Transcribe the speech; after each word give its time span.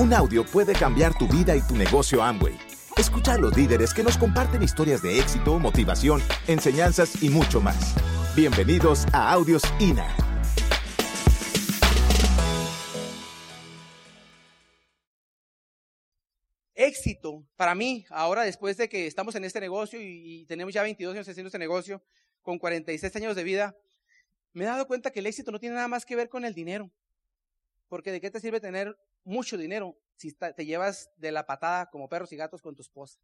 Un 0.00 0.14
audio 0.14 0.46
puede 0.46 0.72
cambiar 0.72 1.12
tu 1.18 1.28
vida 1.28 1.54
y 1.54 1.60
tu 1.60 1.76
negocio 1.76 2.22
Amway. 2.22 2.56
Escucha 2.96 3.34
a 3.34 3.36
los 3.36 3.54
líderes 3.54 3.92
que 3.92 4.02
nos 4.02 4.16
comparten 4.16 4.62
historias 4.62 5.02
de 5.02 5.18
éxito, 5.18 5.58
motivación, 5.58 6.22
enseñanzas 6.46 7.22
y 7.22 7.28
mucho 7.28 7.60
más. 7.60 7.94
Bienvenidos 8.34 9.04
a 9.12 9.30
Audios 9.30 9.62
INA. 9.78 10.08
Éxito 16.74 17.44
para 17.56 17.74
mí, 17.74 18.06
ahora 18.08 18.44
después 18.44 18.78
de 18.78 18.88
que 18.88 19.06
estamos 19.06 19.34
en 19.34 19.44
este 19.44 19.60
negocio 19.60 20.00
y, 20.00 20.46
tenemos 20.46 20.72
ya 20.72 20.82
22 20.82 21.14
años 21.14 21.28
haciendo 21.28 21.48
este 21.48 21.58
negocio, 21.58 22.02
con 22.40 22.58
46 22.58 23.16
años 23.16 23.36
de 23.36 23.44
vida, 23.44 23.76
me 24.54 24.64
he 24.64 24.66
dado 24.66 24.86
cuenta 24.86 25.10
que 25.10 25.20
el 25.20 25.26
éxito 25.26 25.52
no 25.52 25.60
tiene 25.60 25.74
nada 25.74 25.88
más 25.88 26.06
que 26.06 26.16
ver 26.16 26.30
con 26.30 26.46
el 26.46 26.54
dinero. 26.54 26.90
Porque 27.88 28.12
de 28.12 28.22
qué 28.22 28.30
te 28.30 28.40
sirve 28.40 28.60
tener 28.60 28.96
mucho 29.24 29.56
dinero 29.56 29.96
si 30.16 30.32
te 30.32 30.66
llevas 30.66 31.10
de 31.16 31.32
la 31.32 31.46
patada 31.46 31.88
como 31.90 32.08
perros 32.08 32.30
y 32.32 32.36
gatos 32.36 32.60
con 32.60 32.74
tu 32.74 32.82
esposa. 32.82 33.18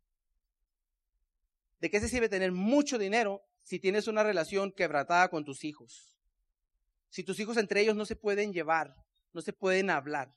¿De 1.78 1.90
qué 1.90 2.00
se 2.00 2.08
sirve 2.08 2.30
tener 2.30 2.52
mucho 2.52 2.96
dinero 2.96 3.42
si 3.62 3.78
tienes 3.78 4.08
una 4.08 4.22
relación 4.22 4.72
quebratada 4.72 5.28
con 5.28 5.44
tus 5.44 5.64
hijos? 5.64 6.16
Si 7.10 7.22
tus 7.22 7.38
hijos 7.38 7.58
entre 7.58 7.82
ellos 7.82 7.96
no 7.96 8.06
se 8.06 8.16
pueden 8.16 8.52
llevar, 8.52 8.94
no 9.34 9.42
se 9.42 9.52
pueden 9.52 9.90
hablar. 9.90 10.34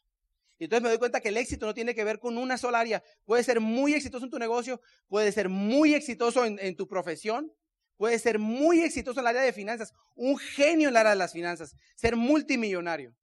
Y 0.57 0.65
entonces 0.65 0.83
me 0.83 0.89
doy 0.89 0.97
cuenta 0.97 1.21
que 1.21 1.29
el 1.29 1.37
éxito 1.37 1.65
no 1.65 1.73
tiene 1.73 1.95
que 1.95 2.03
ver 2.03 2.19
con 2.19 2.37
una 2.37 2.57
sola 2.57 2.81
área. 2.81 3.01
Puede 3.23 3.43
ser 3.43 3.61
muy 3.61 3.93
exitoso 3.93 4.25
en 4.25 4.31
tu 4.31 4.39
negocio, 4.39 4.81
puede 5.07 5.31
ser 5.31 5.47
muy 5.47 5.93
exitoso 5.93 6.43
en, 6.43 6.59
en 6.59 6.75
tu 6.75 6.89
profesión, 6.89 7.53
puede 7.95 8.19
ser 8.19 8.37
muy 8.37 8.81
exitoso 8.81 9.21
en 9.21 9.23
el 9.23 9.27
área 9.27 9.41
de 9.43 9.53
finanzas, 9.53 9.93
un 10.15 10.37
genio 10.37 10.89
en 10.89 10.93
el 10.93 10.97
área 10.97 11.11
de 11.11 11.17
las 11.17 11.31
finanzas, 11.31 11.73
ser 11.95 12.17
multimillonario 12.17 13.15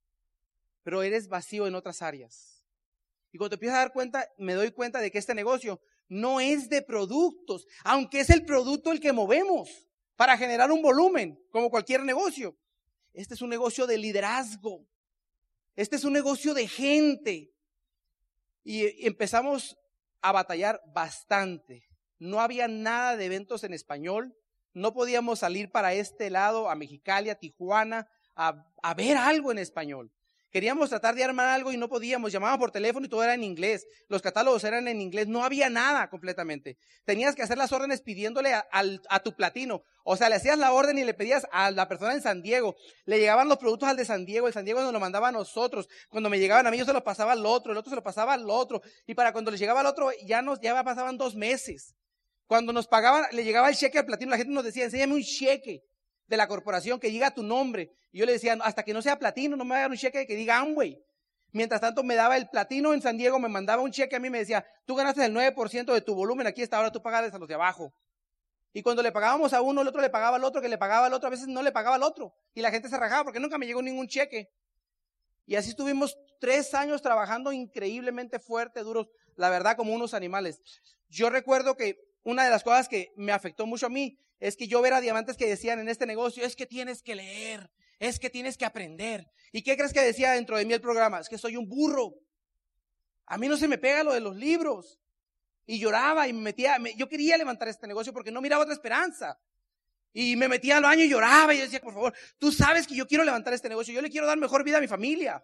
pero 0.87 1.03
eres 1.03 1.27
vacío 1.27 1.67
en 1.67 1.75
otras 1.75 2.01
áreas. 2.01 2.63
Y 3.33 3.37
cuando 3.37 3.49
te 3.49 3.55
empiezas 3.55 3.75
a 3.75 3.81
dar 3.81 3.91
cuenta, 3.91 4.25
me 4.37 4.53
doy 4.53 4.71
cuenta 4.71 5.01
de 5.01 5.11
que 5.11 5.17
este 5.17 5.35
negocio 5.35 5.81
no 6.07 6.39
es 6.39 6.69
de 6.69 6.81
productos, 6.81 7.67
aunque 7.83 8.21
es 8.21 8.29
el 8.29 8.45
producto 8.45 8.93
el 8.93 9.01
que 9.01 9.11
movemos 9.11 9.85
para 10.15 10.37
generar 10.37 10.71
un 10.71 10.81
volumen, 10.81 11.43
como 11.51 11.69
cualquier 11.69 12.03
negocio. 12.03 12.57
Este 13.11 13.33
es 13.33 13.41
un 13.41 13.49
negocio 13.49 13.85
de 13.85 13.97
liderazgo. 13.97 14.87
Este 15.75 15.97
es 15.97 16.05
un 16.05 16.13
negocio 16.13 16.53
de 16.53 16.69
gente. 16.69 17.51
Y 18.63 19.05
empezamos 19.05 19.77
a 20.21 20.31
batallar 20.31 20.81
bastante. 20.93 21.83
No 22.17 22.39
había 22.39 22.69
nada 22.69 23.17
de 23.17 23.25
eventos 23.25 23.65
en 23.65 23.73
español. 23.73 24.37
No 24.71 24.93
podíamos 24.93 25.39
salir 25.39 25.69
para 25.69 25.93
este 25.93 26.29
lado, 26.29 26.69
a 26.69 26.75
Mexicali, 26.75 27.29
a 27.29 27.35
Tijuana, 27.35 28.07
a, 28.37 28.65
a 28.81 28.93
ver 28.93 29.17
algo 29.17 29.51
en 29.51 29.57
español. 29.57 30.13
Queríamos 30.49 30.89
tratar 30.89 31.13
de 31.13 31.23
armar 31.23 31.47
algo 31.49 31.73
y 31.73 31.77
no 31.77 31.89
podíamos. 31.89 32.31
Llamábamos 32.31 32.59
por 32.59 32.71
teléfono 32.71 33.05
y 33.05 33.09
todo 33.09 33.23
era 33.23 33.33
en 33.33 33.43
inglés. 33.43 33.85
Los 34.07 34.21
catálogos 34.21 34.63
eran 34.63 34.87
en 34.87 35.01
inglés. 35.01 35.27
No 35.27 35.43
había 35.43 35.69
nada 35.69 36.09
completamente. 36.09 36.77
Tenías 37.03 37.35
que 37.35 37.41
hacer 37.41 37.57
las 37.57 37.71
órdenes 37.73 38.01
pidiéndole 38.01 38.53
a, 38.53 39.19
tu 39.23 39.35
platino. 39.35 39.83
O 40.03 40.15
sea, 40.15 40.29
le 40.29 40.35
hacías 40.35 40.57
la 40.57 40.71
orden 40.71 40.97
y 40.97 41.03
le 41.03 41.13
pedías 41.13 41.45
a 41.51 41.69
la 41.71 41.87
persona 41.89 42.13
en 42.13 42.21
San 42.21 42.41
Diego. 42.41 42.75
Le 43.05 43.19
llegaban 43.19 43.49
los 43.49 43.57
productos 43.57 43.89
al 43.89 43.97
de 43.97 44.05
San 44.05 44.25
Diego. 44.25 44.47
El 44.47 44.53
San 44.53 44.63
Diego 44.63 44.81
nos 44.81 44.93
lo 44.93 44.99
mandaba 44.99 45.27
a 45.27 45.31
nosotros. 45.33 45.89
Cuando 46.09 46.29
me 46.29 46.39
llegaban 46.39 46.65
a 46.65 46.71
mí, 46.71 46.77
yo 46.77 46.85
se 46.85 46.93
los 46.93 47.03
pasaba 47.03 47.33
al 47.33 47.45
otro. 47.45 47.73
El 47.73 47.77
otro 47.77 47.89
se 47.89 47.95
lo 47.97 48.03
pasaba 48.03 48.33
al 48.33 48.49
otro. 48.49 48.81
Y 49.05 49.15
para 49.15 49.33
cuando 49.33 49.51
le 49.51 49.57
llegaba 49.57 49.81
al 49.81 49.87
otro, 49.87 50.11
ya 50.25 50.41
nos, 50.41 50.61
ya 50.61 50.81
pasaban 50.83 51.17
dos 51.17 51.35
meses. 51.35 51.93
Cuando 52.47 52.71
nos 52.71 52.87
pagaban, 52.87 53.25
le 53.33 53.43
llegaba 53.43 53.67
el 53.67 53.75
cheque 53.75 53.99
al 53.99 54.05
platino, 54.05 54.31
la 54.31 54.37
gente 54.37 54.53
nos 54.53 54.63
decía, 54.63 54.85
enséñame 54.85 55.13
un 55.13 55.23
cheque 55.23 55.83
de 56.27 56.37
la 56.37 56.47
corporación 56.47 56.99
que 56.99 57.09
diga 57.09 57.31
tu 57.31 57.43
nombre. 57.43 57.91
Y 58.11 58.19
yo 58.19 58.25
le 58.25 58.33
decía, 58.33 58.57
hasta 58.61 58.83
que 58.83 58.93
no 58.93 59.01
sea 59.01 59.17
platino, 59.19 59.55
no 59.55 59.65
me 59.65 59.71
va 59.71 59.77
a 59.77 59.81
dar 59.81 59.91
un 59.91 59.97
cheque 59.97 60.27
que 60.27 60.35
diga 60.35 60.57
Amway. 60.57 61.01
Mientras 61.51 61.81
tanto 61.81 62.03
me 62.03 62.15
daba 62.15 62.37
el 62.37 62.49
platino 62.49 62.93
en 62.93 63.01
San 63.01 63.17
Diego, 63.17 63.39
me 63.39 63.47
mandaba 63.47 63.81
un 63.81 63.91
cheque 63.91 64.15
a 64.15 64.19
mí, 64.19 64.29
me 64.29 64.39
decía, 64.39 64.65
tú 64.85 64.95
ganaste 64.95 65.25
el 65.25 65.33
9% 65.33 65.93
de 65.93 66.01
tu 66.01 66.13
volumen, 66.13 66.45
aquí 66.45 66.61
está, 66.61 66.77
ahora 66.77 66.91
tú 66.91 67.01
pagas 67.01 67.33
a 67.33 67.37
los 67.37 67.47
de 67.47 67.55
abajo. 67.55 67.93
Y 68.73 68.83
cuando 68.83 69.01
le 69.01 69.11
pagábamos 69.11 69.53
a 69.53 69.61
uno, 69.61 69.81
el 69.81 69.87
otro 69.87 70.01
le 70.01 70.09
pagaba 70.09 70.35
al 70.35 70.43
otro, 70.43 70.61
que 70.61 70.69
le 70.69 70.77
pagaba 70.77 71.07
al 71.07 71.13
otro, 71.13 71.27
a 71.27 71.31
veces 71.31 71.47
no 71.47 71.63
le 71.63 71.71
pagaba 71.71 71.95
al 71.95 72.03
otro. 72.03 72.35
Y 72.53 72.61
la 72.61 72.69
gente 72.69 72.89
se 72.89 72.97
rajaba 72.97 73.23
porque 73.23 73.39
nunca 73.39 73.57
me 73.57 73.65
llegó 73.65 73.81
ningún 73.81 74.07
cheque. 74.07 74.49
Y 75.45 75.55
así 75.55 75.69
estuvimos 75.69 76.17
tres 76.39 76.73
años 76.73 77.01
trabajando 77.01 77.51
increíblemente 77.51 78.37
fuerte, 78.37 78.81
duros, 78.81 79.07
la 79.35 79.49
verdad, 79.49 79.77
como 79.77 79.93
unos 79.93 80.13
animales. 80.13 80.61
Yo 81.09 81.29
recuerdo 81.29 81.77
que 81.77 81.97
una 82.23 82.43
de 82.43 82.49
las 82.49 82.63
cosas 82.63 82.89
que 82.89 83.13
me 83.15 83.31
afectó 83.31 83.65
mucho 83.65 83.85
a 83.85 83.89
mí 83.89 84.19
es 84.39 84.55
que 84.55 84.67
yo 84.67 84.81
ver 84.81 84.99
diamantes 85.01 85.37
que 85.37 85.47
decían 85.47 85.79
en 85.79 85.89
este 85.89 86.05
negocio, 86.05 86.45
es 86.45 86.55
que 86.55 86.65
tienes 86.65 87.01
que 87.01 87.15
leer, 87.15 87.71
es 87.99 88.19
que 88.19 88.29
tienes 88.29 88.57
que 88.57 88.65
aprender. 88.65 89.29
¿Y 89.51 89.63
qué 89.63 89.75
crees 89.75 89.93
que 89.93 90.01
decía 90.01 90.31
dentro 90.31 90.57
de 90.57 90.65
mí 90.65 90.73
el 90.73 90.81
programa? 90.81 91.19
Es 91.19 91.29
que 91.29 91.37
soy 91.37 91.57
un 91.57 91.67
burro. 91.67 92.13
A 93.25 93.37
mí 93.37 93.47
no 93.47 93.57
se 93.57 93.67
me 93.67 93.77
pega 93.77 94.03
lo 94.03 94.13
de 94.13 94.19
los 94.19 94.35
libros. 94.35 94.99
Y 95.65 95.79
lloraba 95.79 96.27
y 96.27 96.33
me 96.33 96.41
metía, 96.41 96.77
yo 96.95 97.09
quería 97.09 97.37
levantar 97.37 97.67
este 97.67 97.87
negocio 97.87 98.13
porque 98.13 98.31
no 98.31 98.41
miraba 98.41 98.63
otra 98.63 98.73
esperanza. 98.73 99.39
Y 100.13 100.35
me 100.35 100.47
metía 100.47 100.77
al 100.77 100.83
baño 100.83 101.03
y 101.03 101.09
lloraba 101.09 101.53
y 101.53 101.59
decía, 101.59 101.81
por 101.81 101.93
favor, 101.93 102.13
tú 102.37 102.51
sabes 102.51 102.87
que 102.87 102.95
yo 102.95 103.05
quiero 103.05 103.23
levantar 103.23 103.53
este 103.53 103.69
negocio, 103.69 103.93
yo 103.93 104.01
le 104.01 104.09
quiero 104.09 104.25
dar 104.25 104.37
mejor 104.37 104.63
vida 104.63 104.77
a 104.77 104.81
mi 104.81 104.87
familia. 104.87 105.43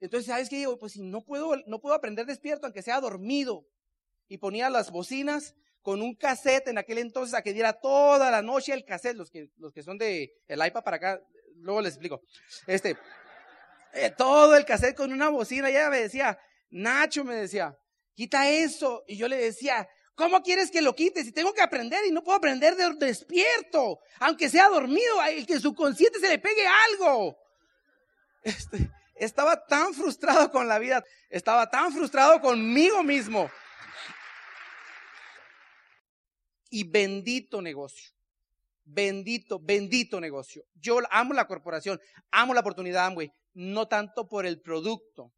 Entonces, 0.00 0.26
¿sabes 0.26 0.48
qué? 0.48 0.66
Pues 0.78 0.92
si 0.92 1.02
no 1.02 1.22
puedo, 1.24 1.56
no 1.66 1.80
puedo 1.80 1.94
aprender 1.94 2.26
despierto, 2.26 2.66
aunque 2.66 2.82
sea 2.82 3.00
dormido. 3.00 3.66
Y 4.28 4.38
ponía 4.38 4.70
las 4.70 4.90
bocinas 4.90 5.54
con 5.86 6.02
un 6.02 6.16
cassette 6.16 6.66
en 6.66 6.78
aquel 6.78 6.98
entonces 6.98 7.32
a 7.32 7.42
que 7.42 7.52
diera 7.52 7.72
toda 7.72 8.28
la 8.28 8.42
noche 8.42 8.72
el 8.72 8.84
cassette, 8.84 9.14
los 9.14 9.30
que, 9.30 9.50
los 9.56 9.72
que 9.72 9.84
son 9.84 9.96
de 9.96 10.34
el 10.48 10.66
iPad 10.66 10.82
para 10.82 10.96
acá, 10.96 11.20
luego 11.58 11.80
les 11.80 11.92
explico. 11.92 12.22
Este, 12.66 12.96
eh, 13.92 14.10
todo 14.10 14.56
el 14.56 14.64
cassette 14.64 14.96
con 14.96 15.12
una 15.12 15.28
bocina, 15.28 15.68
ella 15.68 15.88
me 15.88 16.00
decía, 16.00 16.36
Nacho 16.70 17.22
me 17.22 17.36
decía, 17.36 17.78
quita 18.14 18.48
eso. 18.48 19.04
Y 19.06 19.16
yo 19.16 19.28
le 19.28 19.36
decía, 19.36 19.88
¿cómo 20.16 20.42
quieres 20.42 20.72
que 20.72 20.82
lo 20.82 20.92
quite? 20.92 21.22
Si 21.22 21.30
tengo 21.30 21.54
que 21.54 21.62
aprender 21.62 22.04
y 22.04 22.10
no 22.10 22.24
puedo 22.24 22.36
aprender 22.36 22.74
de 22.74 22.92
despierto, 22.94 24.00
aunque 24.18 24.48
sea 24.48 24.68
dormido, 24.68 25.22
el 25.22 25.46
que 25.46 25.60
su 25.60 25.72
consciente 25.72 26.18
se 26.18 26.28
le 26.28 26.40
pegue 26.40 26.66
algo. 26.66 27.38
Este, 28.42 28.90
estaba 29.14 29.64
tan 29.64 29.94
frustrado 29.94 30.50
con 30.50 30.66
la 30.66 30.80
vida, 30.80 31.04
estaba 31.30 31.70
tan 31.70 31.92
frustrado 31.92 32.40
conmigo 32.40 33.04
mismo 33.04 33.48
y 36.76 36.84
bendito 36.84 37.62
negocio. 37.62 38.12
Bendito, 38.84 39.58
bendito 39.58 40.20
negocio. 40.20 40.62
Yo 40.74 40.98
amo 41.10 41.32
la 41.32 41.46
corporación, 41.46 41.98
amo 42.30 42.52
la 42.52 42.60
oportunidad, 42.60 43.14
güey. 43.14 43.32
No 43.54 43.88
tanto 43.88 44.28
por 44.28 44.44
el 44.44 44.60
producto, 44.60 45.32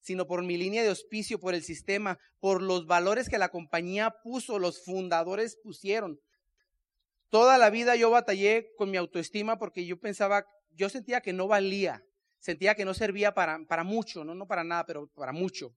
sino 0.00 0.26
por 0.26 0.42
mi 0.42 0.58
línea 0.58 0.82
de 0.82 0.90
auspicio, 0.90 1.40
por 1.40 1.54
el 1.54 1.62
sistema, 1.62 2.18
por 2.40 2.60
los 2.60 2.84
valores 2.84 3.30
que 3.30 3.38
la 3.38 3.48
compañía 3.48 4.10
puso, 4.22 4.58
los 4.58 4.84
fundadores 4.84 5.56
pusieron. 5.62 6.20
Toda 7.30 7.56
la 7.56 7.70
vida 7.70 7.96
yo 7.96 8.10
batallé 8.10 8.68
con 8.76 8.90
mi 8.90 8.98
autoestima 8.98 9.58
porque 9.58 9.86
yo 9.86 9.98
pensaba, 9.98 10.44
yo 10.72 10.90
sentía 10.90 11.22
que 11.22 11.32
no 11.32 11.48
valía, 11.48 12.04
sentía 12.38 12.74
que 12.74 12.84
no 12.84 12.92
servía 12.92 13.32
para, 13.32 13.60
para 13.66 13.82
mucho, 13.82 14.24
no, 14.24 14.34
no 14.34 14.46
para 14.46 14.62
nada, 14.62 14.84
pero 14.84 15.08
para 15.14 15.32
mucho. 15.32 15.74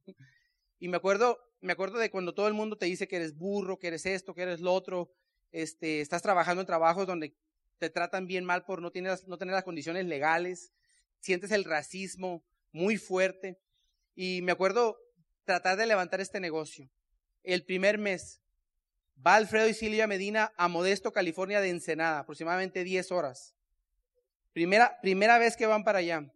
Y 0.78 0.90
me 0.90 0.98
acuerdo 0.98 1.40
me 1.64 1.74
acuerdo 1.74 1.98
de 1.98 2.12
cuando 2.12 2.34
todo 2.34 2.50
el 2.50 2.54
mundo 2.54 2.78
te 2.78 2.86
dice 2.86 3.08
que 3.08 3.16
eres 3.16 3.36
burro, 3.38 3.80
que 3.80 3.88
eres 3.88 4.06
esto, 4.06 4.34
que 4.34 4.42
eres 4.42 4.60
lo 4.60 4.74
otro, 4.74 5.12
este, 5.54 6.02
estás 6.02 6.22
trabajando 6.22 6.62
en 6.62 6.68
trabajos 6.68 7.08
donde 7.08 7.36
te 7.78 7.90
tratan 7.90 8.28
bien 8.28 8.44
mal 8.44 8.66
por 8.66 8.82
no 8.82 8.92
tener, 8.92 9.18
las 9.40 9.64
condiciones 9.64 10.06
legales, 10.06 10.74
sientes 11.20 11.52
el 11.52 11.64
racismo 11.64 12.44
muy 12.74 12.98
fuerte. 12.98 13.60
Y 14.14 14.42
me 14.42 14.52
acuerdo 14.52 14.98
tratar 15.46 15.78
de 15.78 15.86
levantar 15.86 16.20
este 16.20 16.42
negocio. 16.42 16.90
El 17.44 17.64
primer 17.64 17.98
mes, 17.98 18.42
va 19.26 19.36
Alfredo 19.36 19.70
y 19.70 19.74
Silvia 19.74 20.06
Medina 20.06 20.54
a 20.58 20.68
Modesto, 20.68 21.14
California 21.14 21.62
de 21.62 21.70
Ensenada, 21.70 22.20
aproximadamente 22.20 22.84
10 22.84 23.12
horas. 23.14 23.56
Primera, 24.52 25.00
primera 25.02 25.38
vez 25.38 25.56
que 25.56 25.66
van 25.66 25.86
para 25.86 26.00
allá. 26.00 26.30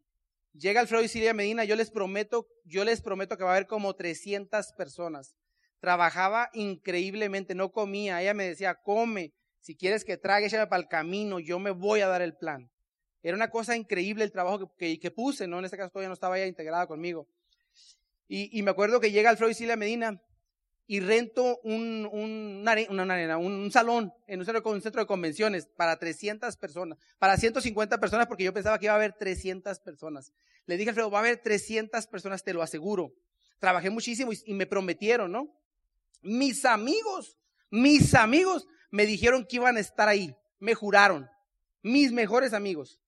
Llega 0.53 0.81
Alfredo 0.81 1.03
y 1.03 1.07
Silvia 1.07 1.33
Medina, 1.33 1.63
yo 1.63 1.75
les 1.75 1.91
prometo, 1.91 2.47
yo 2.65 2.83
les 2.83 3.01
prometo 3.01 3.37
que 3.37 3.43
va 3.43 3.51
a 3.51 3.55
haber 3.55 3.67
como 3.67 3.95
300 3.95 4.73
personas. 4.73 5.35
Trabajaba 5.79 6.49
increíblemente, 6.53 7.53
no 7.53 7.71
comía. 7.71 8.21
Ella 8.21 8.33
me 8.33 8.47
decía, 8.47 8.75
come, 8.75 9.33
si 9.59 9.75
quieres 9.75 10.03
que 10.03 10.17
trague, 10.17 10.47
échame 10.47 10.67
para 10.67 10.81
el 10.81 10.87
camino, 10.87 11.39
yo 11.39 11.59
me 11.59 11.71
voy 11.71 12.01
a 12.01 12.07
dar 12.07 12.21
el 12.21 12.35
plan. 12.35 12.69
Era 13.21 13.35
una 13.35 13.49
cosa 13.49 13.75
increíble 13.75 14.23
el 14.23 14.31
trabajo 14.31 14.73
que, 14.77 14.99
que, 14.99 15.11
puse, 15.11 15.47
¿no? 15.47 15.59
En 15.59 15.65
este 15.65 15.77
caso 15.77 15.91
todavía 15.91 16.09
no 16.09 16.13
estaba 16.13 16.37
ella 16.37 16.47
integrada 16.47 16.87
conmigo. 16.87 17.27
Y, 18.27 18.57
y 18.57 18.63
me 18.63 18.71
acuerdo 18.71 18.99
que 18.99 19.11
llega 19.11 19.29
Alfredo 19.29 19.51
y 19.51 19.55
Silvia 19.55 19.75
Medina 19.75 20.21
y 20.89 21.01
rento 21.01 21.59
un, 21.63 22.07
un, 22.11 22.65
una, 22.89 23.37
un, 23.37 23.71
salón 23.71 24.13
en 24.25 24.39
un 24.39 24.45
centro, 24.45 25.01
de 25.01 25.05
convenciones 25.05 25.67
para 25.67 25.99
300 25.99 26.55
personas, 26.55 26.97
para 27.19 27.35
150 27.35 27.99
personas, 27.99 28.27
porque 28.27 28.45
yo 28.45 28.53
pensaba 28.53 28.79
que 28.79 28.85
iba 28.85 28.93
a 28.93 28.95
haber 28.95 29.11
300 29.11 29.79
personas. 29.81 30.31
Le 30.65 30.77
dije 30.77 30.89
a 30.89 30.91
Alfredo, 30.91 31.11
va 31.11 31.19
a 31.19 31.21
haber 31.21 31.41
300 31.41 32.07
personas, 32.07 32.43
te 32.43 32.53
lo 32.53 32.61
aseguro. 32.61 33.13
Trabajé 33.59 33.89
muchísimo 33.89 34.31
y, 34.31 34.39
y 34.45 34.53
me 34.53 34.65
prometieron, 34.65 35.29
¿no? 35.29 35.53
Mis 36.21 36.63
amigos, 36.63 37.37
mis 37.69 38.15
amigos 38.15 38.65
me 38.89 39.05
dijeron 39.05 39.45
que 39.45 39.57
iban 39.57 39.75
a 39.75 39.81
estar 39.81 40.07
ahí, 40.07 40.33
me 40.57 40.73
juraron, 40.73 41.29
mis 41.81 42.13
mejores 42.13 42.53
amigos. 42.53 43.01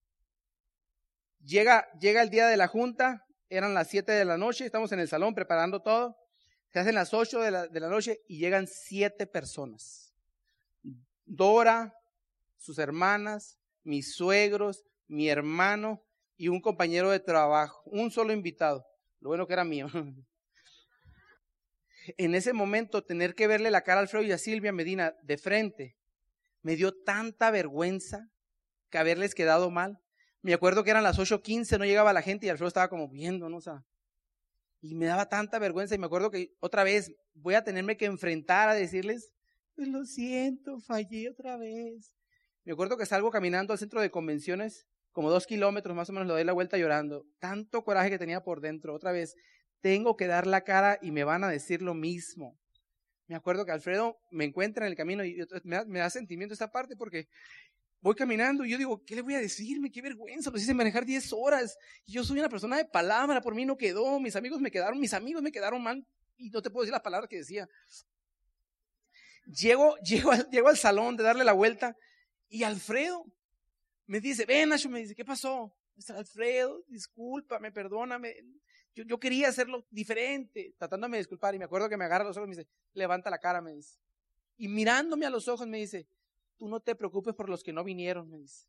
Llega, 1.40 1.90
llega 1.98 2.22
el 2.22 2.30
día 2.30 2.48
de 2.48 2.58
la 2.58 2.68
junta, 2.68 3.26
eran 3.48 3.74
las 3.74 3.88
7 3.88 4.12
de 4.12 4.26
la 4.26 4.38
noche, 4.38 4.66
estamos 4.66 4.92
en 4.92 5.00
el 5.00 5.08
salón 5.08 5.34
preparando 5.34 5.82
todo. 5.82 6.19
Se 6.72 6.80
hacen 6.80 6.96
las 6.96 7.14
8 7.14 7.40
de 7.42 7.52
la, 7.52 7.90
noche 7.90 8.22
y 8.28 8.38
llegan 8.38 8.68
siete 8.68 9.26
personas. 9.26 10.14
Dora, 11.26 11.96
sus 12.58 12.78
hermanas, 12.78 13.58
mis 13.84 14.14
suegros, 14.14 14.84
mi 15.08 15.30
hermano 15.30 16.04
y 16.38 16.48
un 16.48 16.62
compañero 16.62 17.10
de 17.10 17.20
trabajo. 17.20 17.82
Un 17.86 18.12
solo 18.12 18.34
invitado. 18.34 18.86
Lo 19.20 19.30
bueno 19.30 19.48
que 19.48 19.54
era 19.54 19.64
mío. 19.64 19.88
En 22.18 22.34
ese 22.34 22.54
momento, 22.54 23.04
tener 23.04 23.36
que 23.36 23.46
verle 23.46 23.70
la 23.70 23.84
cara 23.84 24.00
a 24.00 24.02
Alfredo 24.02 24.24
y 24.24 24.32
a 24.32 24.40
Silvia 24.40 24.72
Medina 24.72 25.14
de 25.22 25.38
frente, 25.38 25.96
me 26.64 26.76
dio 26.76 26.92
tanta 27.04 27.52
vergüenza 27.52 28.32
que 28.90 28.98
haberles 28.98 29.36
quedado 29.36 29.70
mal. 29.70 30.02
Me 30.42 30.54
acuerdo 30.54 30.84
que 30.84 30.90
eran 30.90 31.04
las 31.04 31.20
8.15, 31.20 31.78
no 31.78 31.86
llegaba 31.86 32.14
la 32.14 32.24
gente 32.24 32.48
y 32.48 32.50
Alfredo 32.50 32.70
estaba 32.70 32.90
como 32.90 33.10
viéndonos. 33.10 33.68
O 33.68 33.84
y 34.82 34.96
me 34.96 35.06
daba 35.06 35.28
tanta 35.28 35.60
vergüenza 35.60 35.96
y 35.96 35.98
me 35.98 36.06
acuerdo 36.06 36.32
que 36.32 36.56
otra 36.60 36.84
vez 36.84 37.12
voy 37.34 37.56
a 37.56 37.64
tenerme 37.64 37.98
que 37.98 38.06
enfrentar 38.06 38.70
a 38.70 38.74
decirles, 38.74 39.32
pues 39.76 39.88
lo 39.88 40.06
siento, 40.06 40.80
fallé 40.80 41.30
otra 41.30 41.58
vez. 41.58 42.14
Me 42.64 42.74
acuerdo 42.74 42.98
que 42.98 43.06
salgo 43.06 43.32
caminando 43.32 43.74
al 43.74 43.80
centro 43.80 44.02
de 44.02 44.12
convenciones, 44.12 44.86
como 45.12 45.30
dos 45.30 45.48
kilómetros 45.48 45.96
más 45.96 46.10
o 46.10 46.14
menos, 46.14 46.28
lo 46.28 46.36
doy 46.36 46.44
la 46.44 46.54
vuelta 46.54 46.78
llorando. 46.78 47.26
Tanto 47.40 47.84
coraje 47.84 48.10
que 48.10 48.20
tenía 48.20 48.44
por 48.44 48.62
dentro. 48.62 48.94
Otra 48.94 49.12
vez, 49.12 49.36
tengo 49.82 50.16
que 50.16 50.28
dar 50.28 50.48
la 50.48 50.62
cara 50.64 51.00
y 51.02 51.12
me 51.12 51.24
van 51.24 51.44
a 51.44 51.50
decir 51.50 51.82
lo 51.82 51.94
mismo. 51.94 52.58
Me 53.28 53.36
acuerdo 53.36 53.66
que 53.66 53.72
Alfredo 53.72 54.18
me 54.32 54.46
encuentra 54.46 54.86
en 54.86 54.92
el 54.92 54.98
camino 54.98 55.24
y 55.24 55.38
me 55.64 55.76
da, 55.78 55.86
me 55.86 56.00
da 56.00 56.10
sentimiento 56.10 56.54
esta 56.54 56.72
parte 56.72 56.96
porque 56.96 57.28
voy 58.02 58.16
caminando 58.16 58.66
y 58.66 58.70
yo 58.72 58.78
digo, 58.78 59.04
¿qué 59.06 59.16
le 59.16 59.22
voy 59.22 59.36
a 59.36 59.40
decirme? 59.40 59.92
Qué 59.92 60.02
vergüenza, 60.02 60.50
los 60.52 60.62
hice 60.62 60.74
manejar 60.74 61.06
10 61.06 61.34
horas. 61.34 61.78
Y 62.06 62.14
yo 62.14 62.24
soy 62.24 62.40
una 62.40 62.50
persona 62.50 62.78
de 62.78 62.86
palabra, 62.86 63.42
por 63.42 63.56
mí 63.56 63.66
no 63.66 63.78
quedó, 63.78 64.20
mis 64.20 64.36
amigos 64.36 64.62
me 64.62 64.72
quedaron, 64.72 65.00
mis 65.00 65.14
amigos 65.14 65.42
me 65.42 65.52
quedaron 65.52 65.82
mal 65.82 66.06
y 66.38 66.50
no 66.50 66.62
te 66.62 66.70
puedo 66.70 66.84
decir 66.84 66.94
las 66.94 67.02
palabras 67.02 67.30
que 67.30 67.38
decía. 67.38 67.68
Llego, 69.46 69.96
llego, 70.04 70.32
llego 70.50 70.70
al 70.70 70.78
salón 70.78 71.18
de 71.18 71.24
darle 71.24 71.44
la 71.44 71.54
vuelta 71.54 71.96
y 72.48 72.64
Alfredo 72.64 73.26
me 74.08 74.20
dice, 74.20 74.46
ven 74.46 74.70
Nacho, 74.70 74.90
me 74.90 75.00
dice, 75.00 75.14
¿qué 75.14 75.24
pasó? 75.24 75.76
Alfredo, 76.16 76.84
discúlpame, 76.88 77.72
perdóname. 77.72 78.36
Yo, 78.96 79.04
yo, 79.04 79.20
quería 79.20 79.50
hacerlo 79.50 79.86
diferente, 79.92 80.74
tratándome 80.78 81.18
de 81.18 81.22
disculpar. 81.22 81.54
Y 81.54 81.60
me 81.60 81.66
acuerdo 81.66 81.90
que 81.90 81.98
me 81.98 82.06
agarra 82.06 82.24
los 82.24 82.36
ojos 82.36 82.48
y 82.48 82.50
me 82.50 82.56
dice, 82.56 82.70
levanta 82.94 83.30
la 83.30 83.38
cara, 83.38 83.62
me 83.62 83.74
dice. 83.74 84.00
Y 84.58 84.68
mirándome 84.68 85.26
a 85.26 85.30
los 85.30 85.48
ojos 85.48 85.68
me 85.68 85.78
dice, 85.78 86.08
tú 86.60 86.68
no 86.68 86.82
te 86.82 86.94
preocupes 86.94 87.34
por 87.34 87.50
los 87.50 87.64
que 87.64 87.72
no 87.72 87.84
vinieron, 87.84 88.30
me 88.30 88.38
dice. 88.38 88.68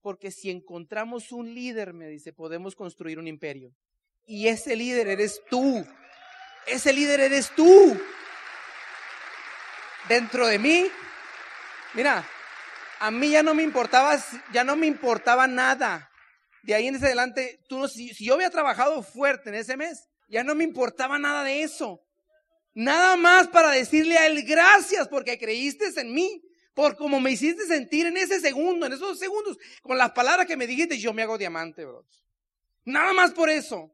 Porque 0.00 0.30
si 0.30 0.50
encontramos 0.50 1.32
un 1.32 1.52
líder, 1.52 1.92
me 1.92 2.06
dice, 2.06 2.32
podemos 2.32 2.76
construir 2.76 3.18
un 3.18 3.26
imperio. 3.26 3.74
Y 4.24 4.46
ese 4.46 4.76
líder 4.76 5.08
eres 5.08 5.42
tú. 5.50 5.84
Ese 6.64 6.92
líder 6.92 7.18
eres 7.18 7.50
tú. 7.56 8.00
Dentro 10.08 10.46
de 10.46 10.60
mí, 10.60 10.86
mira, 11.94 12.24
a 13.00 13.10
mí 13.10 13.30
ya 13.30 13.42
no 13.42 13.52
me 13.52 13.64
importaba, 13.64 14.16
ya 14.52 14.62
no 14.62 14.76
me 14.76 14.86
importaba 14.86 15.48
nada. 15.48 16.08
De 16.62 16.74
ahí 16.74 16.86
en 16.86 16.96
adelante, 16.96 17.60
tú 17.68 17.88
si, 17.88 18.14
si 18.14 18.26
yo 18.26 18.34
había 18.34 18.50
trabajado 18.50 19.02
fuerte 19.02 19.48
en 19.48 19.56
ese 19.56 19.76
mes, 19.76 20.08
ya 20.28 20.44
no 20.44 20.54
me 20.54 20.62
importaba 20.62 21.18
nada 21.18 21.42
de 21.42 21.62
eso. 21.62 22.00
Nada 22.74 23.16
más 23.16 23.48
para 23.48 23.70
decirle 23.70 24.18
a 24.18 24.26
él 24.26 24.44
gracias 24.44 25.08
porque 25.08 25.38
creíste 25.38 25.86
en 26.00 26.12
mí 26.12 26.45
por 26.76 26.94
como 26.94 27.18
me 27.20 27.30
hiciste 27.30 27.64
sentir 27.64 28.04
en 28.04 28.18
ese 28.18 28.38
segundo, 28.38 28.84
en 28.84 28.92
esos 28.92 29.18
segundos, 29.18 29.56
con 29.80 29.96
las 29.96 30.10
palabras 30.12 30.46
que 30.46 30.58
me 30.58 30.66
dijiste, 30.66 30.98
yo 30.98 31.14
me 31.14 31.22
hago 31.22 31.38
diamante, 31.38 31.86
bro. 31.86 32.04
Nada 32.84 33.14
más 33.14 33.32
por 33.32 33.48
eso. 33.48 33.90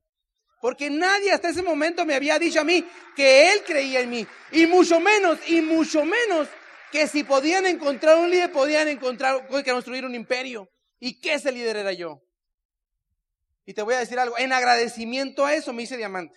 Porque 0.60 0.90
nadie 0.90 1.30
hasta 1.30 1.50
ese 1.50 1.62
momento 1.62 2.04
me 2.04 2.16
había 2.16 2.40
dicho 2.40 2.60
a 2.60 2.64
mí 2.64 2.84
que 3.14 3.52
él 3.52 3.62
creía 3.64 4.00
en 4.00 4.10
mí. 4.10 4.26
Y 4.50 4.66
mucho 4.66 4.98
menos, 4.98 5.38
y 5.46 5.60
mucho 5.60 6.04
menos 6.04 6.48
que 6.90 7.06
si 7.06 7.22
podían 7.22 7.66
encontrar 7.66 8.16
un 8.16 8.28
líder, 8.28 8.50
podían 8.50 8.88
encontrar, 8.88 9.46
construir 9.46 10.04
un 10.04 10.16
imperio. 10.16 10.68
Y 10.98 11.20
que 11.20 11.34
ese 11.34 11.52
líder 11.52 11.76
era 11.76 11.92
yo. 11.92 12.20
Y 13.64 13.74
te 13.74 13.82
voy 13.82 13.94
a 13.94 14.00
decir 14.00 14.18
algo, 14.18 14.36
en 14.38 14.52
agradecimiento 14.52 15.46
a 15.46 15.54
eso 15.54 15.72
me 15.72 15.84
hice 15.84 15.96
diamante. 15.96 16.36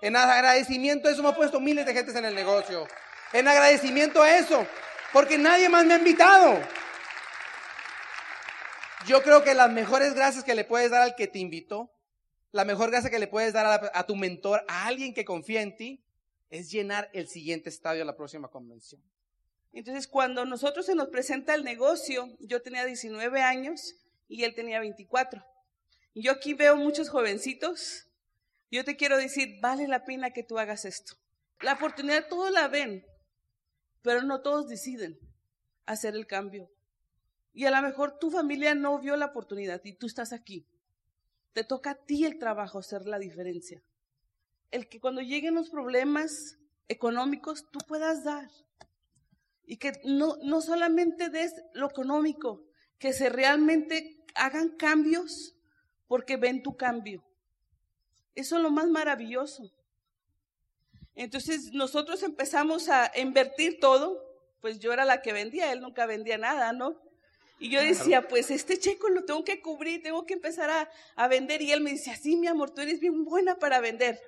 En 0.00 0.16
agradecimiento 0.16 1.06
a 1.06 1.12
eso 1.12 1.22
me 1.22 1.28
he 1.28 1.34
puesto 1.34 1.60
miles 1.60 1.84
de 1.84 1.92
gentes 1.92 2.16
en 2.16 2.24
el 2.24 2.34
negocio. 2.34 2.88
En 3.34 3.46
agradecimiento 3.46 4.22
a 4.22 4.38
eso 4.38 4.66
porque 5.14 5.38
nadie 5.38 5.68
más 5.68 5.86
me 5.86 5.94
ha 5.94 5.98
invitado. 5.98 6.60
Yo 9.06 9.22
creo 9.22 9.44
que 9.44 9.54
las 9.54 9.70
mejores 9.70 10.12
gracias 10.12 10.42
que 10.42 10.56
le 10.56 10.64
puedes 10.64 10.90
dar 10.90 11.02
al 11.02 11.14
que 11.14 11.28
te 11.28 11.38
invitó, 11.38 11.92
la 12.50 12.64
mejor 12.64 12.90
gracia 12.90 13.10
que 13.10 13.20
le 13.20 13.28
puedes 13.28 13.52
dar 13.52 13.90
a, 13.94 14.06
tu 14.06 14.16
mentor, 14.16 14.64
a 14.66 14.86
alguien 14.86 15.14
que 15.14 15.24
confía 15.24 15.62
en 15.62 15.76
ti, 15.76 16.04
es 16.50 16.70
llenar 16.70 17.10
el 17.12 17.28
siguiente 17.28 17.68
estadio 17.68 18.00
de 18.00 18.06
la 18.06 18.16
próxima 18.16 18.48
convención. 18.48 19.00
Entonces, 19.72 20.08
cuando 20.08 20.44
nosotros 20.44 20.86
se 20.86 20.96
nos 20.96 21.08
presenta 21.08 21.54
el 21.54 21.62
negocio, 21.62 22.36
yo 22.40 22.60
tenía 22.60 22.84
19 22.84 23.40
años 23.40 23.94
y 24.26 24.42
él 24.42 24.54
tenía 24.54 24.80
24. 24.80 25.44
Y 26.12 26.22
yo 26.22 26.32
aquí 26.32 26.54
veo 26.54 26.76
muchos 26.76 27.08
jovencitos. 27.08 28.08
Yo 28.68 28.84
te 28.84 28.96
quiero 28.96 29.16
decir, 29.16 29.60
vale 29.60 29.86
la 29.86 30.04
pena 30.04 30.32
que 30.32 30.42
tú 30.42 30.58
hagas 30.58 30.84
esto. 30.84 31.14
La 31.60 31.74
oportunidad 31.74 32.26
todos 32.28 32.50
la 32.50 32.66
ven, 32.66 33.04
pero 34.04 34.22
no 34.22 34.42
todos 34.42 34.68
deciden 34.68 35.18
hacer 35.86 36.14
el 36.14 36.26
cambio. 36.26 36.70
Y 37.54 37.64
a 37.64 37.70
lo 37.70 37.80
mejor 37.80 38.18
tu 38.18 38.30
familia 38.30 38.74
no 38.74 38.98
vio 38.98 39.16
la 39.16 39.26
oportunidad 39.26 39.80
y 39.82 39.94
tú 39.94 40.06
estás 40.06 40.34
aquí. 40.34 40.66
Te 41.54 41.64
toca 41.64 41.92
a 41.92 41.94
ti 41.94 42.26
el 42.26 42.38
trabajo 42.38 42.78
hacer 42.78 43.06
la 43.06 43.18
diferencia. 43.18 43.82
El 44.70 44.90
que 44.90 45.00
cuando 45.00 45.22
lleguen 45.22 45.54
los 45.54 45.70
problemas 45.70 46.58
económicos 46.86 47.70
tú 47.70 47.78
puedas 47.88 48.24
dar. 48.24 48.50
Y 49.64 49.78
que 49.78 49.92
no, 50.04 50.36
no 50.42 50.60
solamente 50.60 51.30
des 51.30 51.54
lo 51.72 51.88
económico, 51.88 52.62
que 52.98 53.14
se 53.14 53.30
realmente 53.30 54.22
hagan 54.34 54.76
cambios 54.76 55.56
porque 56.08 56.36
ven 56.36 56.62
tu 56.62 56.76
cambio. 56.76 57.24
Eso 58.34 58.56
es 58.56 58.62
lo 58.62 58.70
más 58.70 58.86
maravilloso. 58.86 59.72
Entonces 61.14 61.72
nosotros 61.72 62.22
empezamos 62.22 62.88
a 62.88 63.12
invertir 63.16 63.78
todo, 63.80 64.22
pues 64.60 64.78
yo 64.78 64.92
era 64.92 65.04
la 65.04 65.22
que 65.22 65.32
vendía, 65.32 65.72
él 65.72 65.80
nunca 65.80 66.06
vendía 66.06 66.38
nada, 66.38 66.72
¿no? 66.72 67.00
Y 67.58 67.70
yo 67.70 67.80
decía, 67.80 68.26
pues 68.26 68.50
este 68.50 68.78
checo 68.78 69.08
lo 69.08 69.24
tengo 69.24 69.44
que 69.44 69.60
cubrir, 69.62 70.02
tengo 70.02 70.26
que 70.26 70.34
empezar 70.34 70.70
a, 70.70 70.90
a 71.14 71.28
vender. 71.28 71.62
Y 71.62 71.72
él 71.72 71.80
me 71.80 71.92
decía, 71.92 72.16
sí, 72.16 72.36
mi 72.36 72.46
amor, 72.46 72.70
tú 72.70 72.80
eres 72.80 73.00
bien 73.00 73.24
buena 73.24 73.56
para 73.56 73.80
vender. 73.80 74.20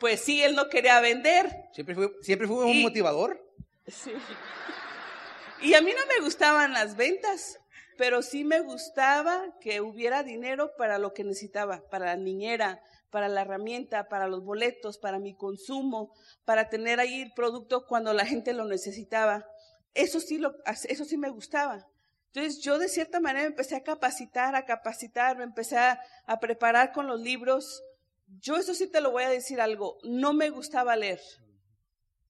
Pues 0.00 0.20
sí, 0.20 0.42
él 0.42 0.56
no 0.56 0.68
quería 0.68 1.00
vender. 1.00 1.50
Siempre 1.72 1.94
fue, 1.94 2.12
siempre 2.20 2.48
fue 2.48 2.64
un 2.64 2.82
motivador. 2.82 3.40
Sí. 3.86 4.12
Y 5.62 5.74
a 5.74 5.80
mí 5.80 5.92
no 5.92 6.06
me 6.06 6.22
gustaban 6.24 6.72
las 6.72 6.96
ventas, 6.96 7.60
pero 7.96 8.22
sí 8.22 8.44
me 8.44 8.60
gustaba 8.60 9.42
que 9.60 9.80
hubiera 9.80 10.22
dinero 10.22 10.72
para 10.76 10.98
lo 10.98 11.14
que 11.14 11.24
necesitaba, 11.24 11.80
para 11.88 12.06
la 12.06 12.16
niñera, 12.16 12.82
para 13.14 13.28
la 13.28 13.42
herramienta, 13.42 14.08
para 14.08 14.26
los 14.26 14.42
boletos, 14.42 14.98
para 14.98 15.20
mi 15.20 15.36
consumo, 15.36 16.12
para 16.44 16.68
tener 16.68 16.98
ahí 16.98 17.22
el 17.22 17.32
producto 17.32 17.86
cuando 17.86 18.12
la 18.12 18.26
gente 18.26 18.52
lo 18.52 18.64
necesitaba. 18.64 19.46
Eso 19.94 20.18
sí, 20.18 20.38
lo, 20.38 20.56
eso 20.66 21.04
sí 21.04 21.16
me 21.16 21.30
gustaba. 21.30 21.86
Entonces 22.32 22.60
yo 22.60 22.76
de 22.76 22.88
cierta 22.88 23.20
manera 23.20 23.46
empecé 23.46 23.76
a 23.76 23.84
capacitar, 23.84 24.56
a 24.56 24.64
capacitar, 24.64 25.38
me 25.38 25.44
empecé 25.44 25.76
a, 25.76 26.00
a 26.26 26.40
preparar 26.40 26.90
con 26.90 27.06
los 27.06 27.20
libros. 27.20 27.84
Yo 28.40 28.56
eso 28.56 28.74
sí 28.74 28.90
te 28.90 29.00
lo 29.00 29.12
voy 29.12 29.22
a 29.22 29.28
decir 29.28 29.60
algo, 29.60 29.96
no 30.02 30.32
me 30.32 30.50
gustaba 30.50 30.96
leer, 30.96 31.20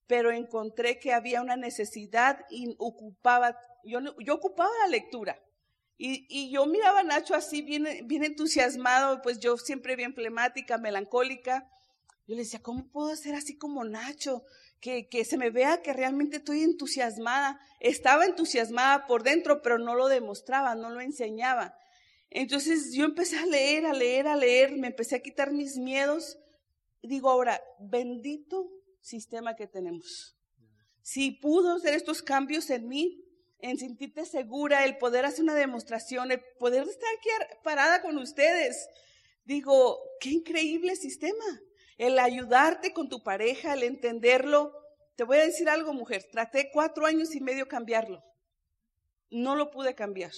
pero 0.05 0.31
encontré 0.31 0.99
que 0.99 1.13
había 1.13 1.41
una 1.41 1.55
necesidad 1.55 2.45
y 2.51 2.75
ocupaba, 2.77 3.57
yo, 3.83 4.01
yo 4.19 4.35
ocupaba 4.35 4.69
la 4.83 4.89
lectura. 4.89 5.41
Y, 5.97 6.51
yo 6.51 6.65
miraba 6.65 6.99
a 6.99 7.03
Nacho 7.03 7.35
así, 7.35 7.61
bien, 7.61 7.87
bien 8.05 8.23
entusiasmado, 8.23 9.21
pues 9.21 9.39
yo 9.39 9.57
siempre 9.57 9.95
bien 9.95 10.13
flemática, 10.13 10.77
melancólica. 10.77 11.69
Yo 12.27 12.35
le 12.35 12.41
decía, 12.41 12.61
¿cómo 12.61 12.89
puedo 12.89 13.15
ser 13.15 13.35
así 13.35 13.57
como 13.57 13.83
Nacho? 13.83 14.43
Que, 14.81 15.07
que 15.07 15.23
se 15.23 15.37
me 15.37 15.51
vea 15.51 15.81
que 15.81 15.93
realmente 15.93 16.37
estoy 16.37 16.63
entusiasmada. 16.63 17.59
Estaba 17.79 18.25
entusiasmada 18.25 19.07
por 19.07 19.23
dentro, 19.23 19.61
pero 19.61 19.77
no 19.77 19.95
lo 19.95 20.07
demostraba, 20.07 20.75
no 20.75 20.89
lo 20.89 21.01
enseñaba. 21.01 21.77
Entonces 22.29 22.93
yo 22.93 23.05
empecé 23.05 23.37
a 23.37 23.45
leer, 23.45 23.85
a 23.85 23.93
leer, 23.93 24.27
a 24.27 24.35
leer, 24.35 24.75
me 24.77 24.87
empecé 24.87 25.15
a 25.15 25.21
quitar 25.21 25.51
mis 25.51 25.77
miedos. 25.77 26.37
Digo 27.01 27.29
ahora, 27.29 27.61
bendito 27.79 28.69
sistema 28.99 29.55
que 29.55 29.67
tenemos. 29.67 30.35
Si 31.01 31.31
pudo 31.31 31.75
hacer 31.75 31.93
estos 31.93 32.23
cambios 32.23 32.69
en 32.71 32.87
mí, 32.87 33.24
en 33.59 33.77
sentirte 33.77 34.25
segura, 34.25 34.85
el 34.85 34.97
poder 34.97 35.25
hacer 35.25 35.43
una 35.43 35.55
demostración, 35.55 36.31
el 36.31 36.41
poder 36.59 36.83
estar 36.87 37.09
aquí 37.17 37.29
parada 37.63 38.01
con 38.01 38.17
ustedes. 38.17 38.87
Digo, 39.43 39.99
qué 40.19 40.29
increíble 40.29 40.95
sistema. 40.95 41.45
El 41.97 42.19
ayudarte 42.19 42.93
con 42.93 43.09
tu 43.09 43.23
pareja, 43.23 43.73
el 43.73 43.83
entenderlo. 43.83 44.73
Te 45.15 45.23
voy 45.23 45.37
a 45.37 45.45
decir 45.45 45.69
algo, 45.69 45.93
mujer. 45.93 46.25
Traté 46.31 46.69
cuatro 46.71 47.05
años 47.05 47.35
y 47.35 47.41
medio 47.41 47.67
cambiarlo. 47.67 48.23
No 49.29 49.55
lo 49.55 49.71
pude 49.71 49.95
cambiar. 49.95 50.33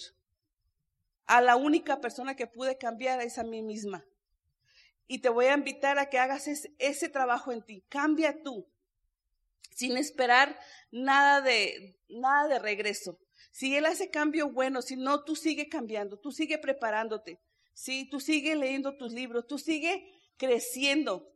A 1.26 1.42
la 1.42 1.56
única 1.56 2.00
persona 2.00 2.36
que 2.36 2.48
pude 2.48 2.78
cambiar 2.78 3.22
es 3.22 3.38
a 3.38 3.44
mí 3.44 3.62
misma. 3.62 4.06
Y 5.08 5.20
te 5.20 5.30
voy 5.30 5.46
a 5.46 5.54
invitar 5.54 5.98
a 6.00 6.10
que 6.10 6.20
hagas 6.20 6.48
ese 6.48 7.10
trabajo 7.10 7.52
en 7.52 7.64
ti. 7.64 7.84
Cambia 7.90 8.44
tú, 8.44 8.68
sin 9.78 9.96
esperar 9.96 10.60
nada 10.92 11.40
de, 11.42 12.00
nada 12.10 12.48
de 12.48 12.58
regreso. 12.60 13.20
Si 13.52 13.76
Él 13.76 13.86
hace 13.86 14.10
cambio, 14.10 14.52
bueno, 14.52 14.82
si 14.82 14.96
no, 14.96 15.24
tú 15.24 15.36
sigue 15.36 15.70
cambiando, 15.70 16.18
tú 16.18 16.32
sigue 16.32 16.58
preparándote, 16.58 17.40
¿sí? 17.74 18.08
tú 18.10 18.20
sigue 18.20 18.56
leyendo 18.56 18.98
tus 18.98 19.14
libros, 19.14 19.46
tú 19.46 19.60
sigue 19.60 20.04
creciendo, 20.38 21.32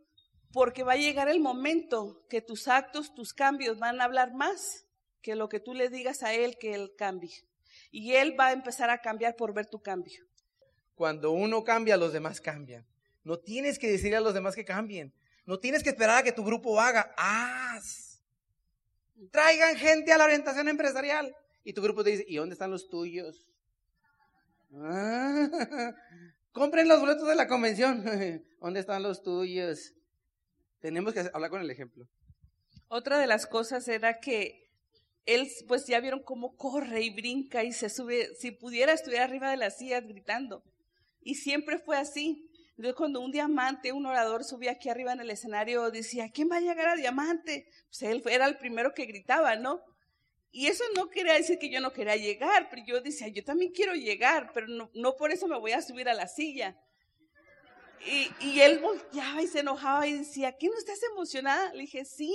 porque 0.51 0.81
va 0.81 0.93
a 0.93 0.97
llegar 0.97 1.29
el 1.29 1.39
momento 1.39 2.25
que 2.29 2.41
tus 2.41 2.67
actos, 2.67 3.13
tus 3.13 3.31
cambios 3.33 3.77
van 3.77 4.01
a 4.01 4.05
hablar 4.05 4.33
más 4.33 4.87
que 5.21 5.35
lo 5.35 5.47
que 5.47 5.59
tú 5.59 5.75
le 5.75 5.89
digas 5.89 6.23
a 6.23 6.33
Él 6.33 6.57
que 6.59 6.73
Él 6.73 6.93
cambie. 6.97 7.45
Y 7.91 8.13
Él 8.13 8.35
va 8.39 8.47
a 8.47 8.53
empezar 8.53 8.89
a 8.89 9.01
cambiar 9.01 9.35
por 9.35 9.53
ver 9.53 9.67
tu 9.67 9.81
cambio. 9.81 10.25
Cuando 10.95 11.31
uno 11.31 11.63
cambia, 11.63 11.95
los 11.95 12.11
demás 12.11 12.41
cambian. 12.41 12.87
No 13.23 13.37
tienes 13.37 13.77
que 13.77 13.91
decirle 13.91 14.17
a 14.17 14.21
los 14.21 14.33
demás 14.33 14.55
que 14.55 14.65
cambien. 14.65 15.13
No 15.45 15.59
tienes 15.59 15.83
que 15.83 15.89
esperar 15.89 16.17
a 16.17 16.23
que 16.23 16.31
tu 16.31 16.43
grupo 16.43 16.79
haga. 16.79 17.13
Haz. 17.17 18.10
Traigan 19.29 19.75
gente 19.75 20.11
a 20.11 20.17
la 20.17 20.25
orientación 20.25 20.67
empresarial. 20.67 21.35
Y 21.63 21.73
tu 21.73 21.81
grupo 21.81 22.03
te 22.03 22.11
dice, 22.11 22.25
¿y 22.27 22.37
dónde 22.37 22.53
están 22.53 22.71
los 22.71 22.89
tuyos? 22.89 23.45
Ah, 24.73 25.47
compren 26.51 26.87
los 26.87 26.99
boletos 26.99 27.27
de 27.27 27.35
la 27.35 27.47
convención. 27.47 28.03
¿Dónde 28.59 28.79
están 28.79 29.03
los 29.03 29.21
tuyos? 29.21 29.93
Tenemos 30.79 31.13
que 31.13 31.29
hablar 31.33 31.49
con 31.49 31.61
el 31.61 31.69
ejemplo. 31.69 32.07
Otra 32.87 33.19
de 33.19 33.27
las 33.27 33.45
cosas 33.45 33.87
era 33.87 34.19
que 34.19 34.69
él, 35.25 35.47
pues 35.67 35.85
ya 35.85 35.99
vieron 35.99 36.23
cómo 36.23 36.55
corre 36.55 37.03
y 37.03 37.13
brinca 37.13 37.63
y 37.63 37.71
se 37.71 37.89
sube, 37.89 38.33
si 38.35 38.51
pudiera 38.51 38.91
estuviera 38.91 39.25
arriba 39.25 39.51
de 39.51 39.57
las 39.57 39.77
sillas 39.77 40.05
gritando. 40.07 40.63
Y 41.21 41.35
siempre 41.35 41.77
fue 41.77 41.97
así. 41.97 42.50
Entonces 42.81 42.97
cuando 42.97 43.21
un 43.21 43.31
diamante, 43.31 43.91
un 43.91 44.07
orador 44.07 44.43
subía 44.43 44.71
aquí 44.71 44.89
arriba 44.89 45.13
en 45.13 45.19
el 45.19 45.29
escenario, 45.29 45.91
decía, 45.91 46.31
¿quién 46.33 46.49
va 46.51 46.55
a 46.55 46.61
llegar 46.61 46.87
a 46.87 46.95
diamante? 46.95 47.67
Pues 47.85 48.01
él 48.01 48.23
era 48.25 48.47
el 48.47 48.57
primero 48.57 48.95
que 48.95 49.05
gritaba, 49.05 49.55
¿no? 49.55 49.81
Y 50.49 50.65
eso 50.65 50.83
no 50.95 51.07
quería 51.07 51.33
decir 51.33 51.59
que 51.59 51.69
yo 51.69 51.79
no 51.79 51.93
quería 51.93 52.15
llegar, 52.15 52.69
pero 52.71 52.81
yo 52.83 52.99
decía, 52.99 53.27
yo 53.27 53.43
también 53.43 53.71
quiero 53.71 53.93
llegar, 53.93 54.49
pero 54.51 54.65
no, 54.95 55.15
por 55.15 55.31
eso 55.31 55.47
me 55.47 55.59
voy 55.59 55.73
a 55.73 55.83
subir 55.83 56.09
a 56.09 56.15
la 56.15 56.25
silla. 56.25 56.75
Y, 58.39 58.59
él 58.59 58.79
volteaba 58.79 59.43
y 59.43 59.47
se 59.47 59.59
enojaba 59.59 60.07
y 60.07 60.13
decía, 60.13 60.57
¿qué 60.57 60.65
no 60.65 60.75
estás 60.75 61.03
emocionada? 61.03 61.71
Le 61.75 61.81
dije, 61.81 62.03
sí, 62.03 62.33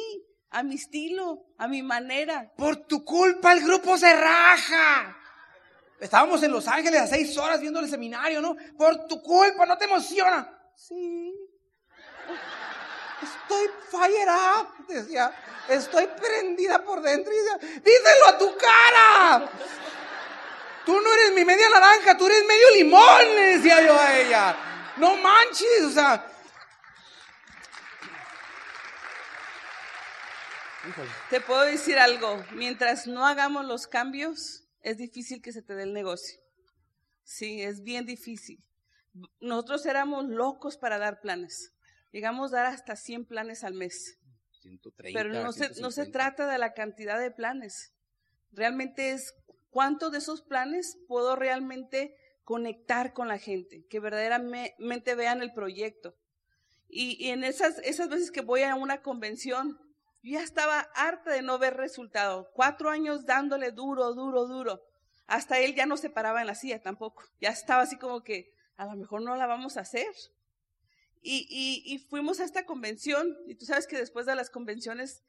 a 0.51 0.63
mi 0.63 0.77
estilo, 0.77 1.45
a 1.59 1.67
mi 1.67 1.83
manera. 1.83 2.53
Por 2.57 2.87
tu 2.87 3.05
culpa 3.05 3.53
el 3.53 3.65
grupo 3.65 3.99
se 3.99 4.15
raja. 4.15 5.26
Estábamos 5.99 6.43
en 6.43 6.53
Los 6.53 6.69
Ángeles 6.69 7.01
a 7.01 7.07
seis 7.07 7.37
horas 7.39 7.61
viendo 7.61 7.81
el 7.81 7.89
seminario, 7.89 8.41
¿no? 8.41 8.57
Por 8.77 9.07
tu 9.07 9.23
culpa, 9.23 9.65
¿no 9.65 9.79
te 9.79 9.87
emociona? 9.87 10.53
Sí. 10.75 11.35
Estoy 13.23 13.71
fire 13.91 14.29
up, 14.29 14.87
decía. 14.87 15.33
Estoy 15.69 16.07
prendida 16.07 16.85
por 16.85 17.01
dentro. 17.01 17.33
Y 17.33 17.37
decía, 17.37 17.81
díselo 17.83 18.27
a 18.29 18.39
tu 18.39 18.57
cara. 18.57 19.51
Tú 20.85 21.01
no 21.01 21.13
eres 21.15 21.33
mi 21.33 21.45
media 21.45 21.69
naranja, 21.69 22.17
tú 22.17 22.27
eres 22.27 22.45
medio 22.47 22.71
limón, 22.75 23.35
le 23.35 23.57
decía 23.57 23.85
yo 23.85 23.99
a 23.99 24.17
ella. 24.19 24.57
No 24.97 25.17
manches, 25.17 25.83
o 25.87 25.91
sea. 25.91 26.27
Te 31.31 31.41
puedo 31.41 31.63
decir 31.63 31.99
algo, 31.99 32.45
mientras 32.53 33.09
no 33.09 33.27
hagamos 33.27 33.65
los 33.65 33.89
cambios, 33.89 34.66
es 34.87 34.99
difícil 34.99 35.43
que 35.43 35.53
se 35.53 35.63
te 35.63 35.75
dé 35.75 35.83
el 35.83 35.93
negocio. 35.93 36.39
Sí, 37.25 37.61
es 37.61 37.83
bien 37.83 38.07
difícil. 38.07 38.63
Nosotros 39.41 39.85
éramos 39.85 40.27
locos 40.27 40.77
para 40.77 40.97
dar 40.97 41.21
planes. 41.21 41.73
Llegamos 42.13 42.53
a 42.53 42.59
dar 42.59 42.67
hasta 42.67 42.95
100 42.95 43.27
planes 43.27 43.65
al 43.65 43.75
mes. 43.75 44.17
Pero 45.13 45.33
no 45.33 45.53
se, 45.53 45.81
no 45.81 45.91
se 45.91 46.07
trata 46.07 46.47
de 46.47 46.59
la 46.59 46.73
cantidad 46.73 47.19
de 47.19 47.33
planes. 47.33 47.95
Realmente 48.53 49.11
es 49.11 49.35
cuánto 49.71 50.11
de 50.11 50.19
esos 50.19 50.43
planes 50.43 50.97
puedo 51.09 51.35
realmente 51.35 52.15
conectar 52.45 53.13
con 53.13 53.27
la 53.27 53.39
gente, 53.39 53.85
que 53.91 53.99
verdaderamente 53.99 55.17
vean 55.17 55.43
el 55.43 55.53
proyecto. 55.53 56.15
Y, 56.89 57.17
y 57.25 57.31
en 57.31 57.43
esas, 57.43 57.81
esas 57.81 58.09
veces 58.09 58.31
que 58.31 58.41
voy 58.41 58.63
a 58.63 58.77
una 58.77 59.03
convención, 59.03 59.81
yo 60.27 60.33
ya 60.33 60.43
estaba 60.43 60.81
harta 60.97 61.31
de 61.33 61.41
no 61.41 61.57
ver 61.57 61.77
resultado. 61.77 62.51
Cuatro 62.53 62.91
años 62.91 63.27
dándole 63.27 63.71
duro, 63.71 64.13
duro, 64.13 64.49
duro. 64.49 64.83
Hasta 65.29 65.61
él 65.61 65.77
ya 65.77 65.87
no 65.87 65.97
se 65.97 66.11
paraba 66.11 66.41
en 66.41 66.49
la 66.49 66.57
silla 66.57 66.83
tampoco. 66.83 67.23
Ya 67.41 67.51
estaba 67.51 67.83
así 67.83 67.97
como 67.97 68.25
que 68.25 68.53
a 68.77 68.87
lo 68.87 68.97
mejor 68.97 69.23
no 69.23 69.37
la 69.37 69.47
vamos 69.47 69.77
a 69.77 69.83
hacer. 69.83 70.13
Y, 71.23 71.47
y, 71.49 71.95
y 71.95 71.99
fuimos 71.99 72.41
a 72.41 72.45
esta 72.45 72.67
convención. 72.67 73.39
Y 73.47 73.55
tú 73.55 73.67
sabes 73.67 73.87
que 73.87 73.97
después 73.97 74.27
de 74.27 74.35
las 74.35 74.51
convenciones, 74.51 75.23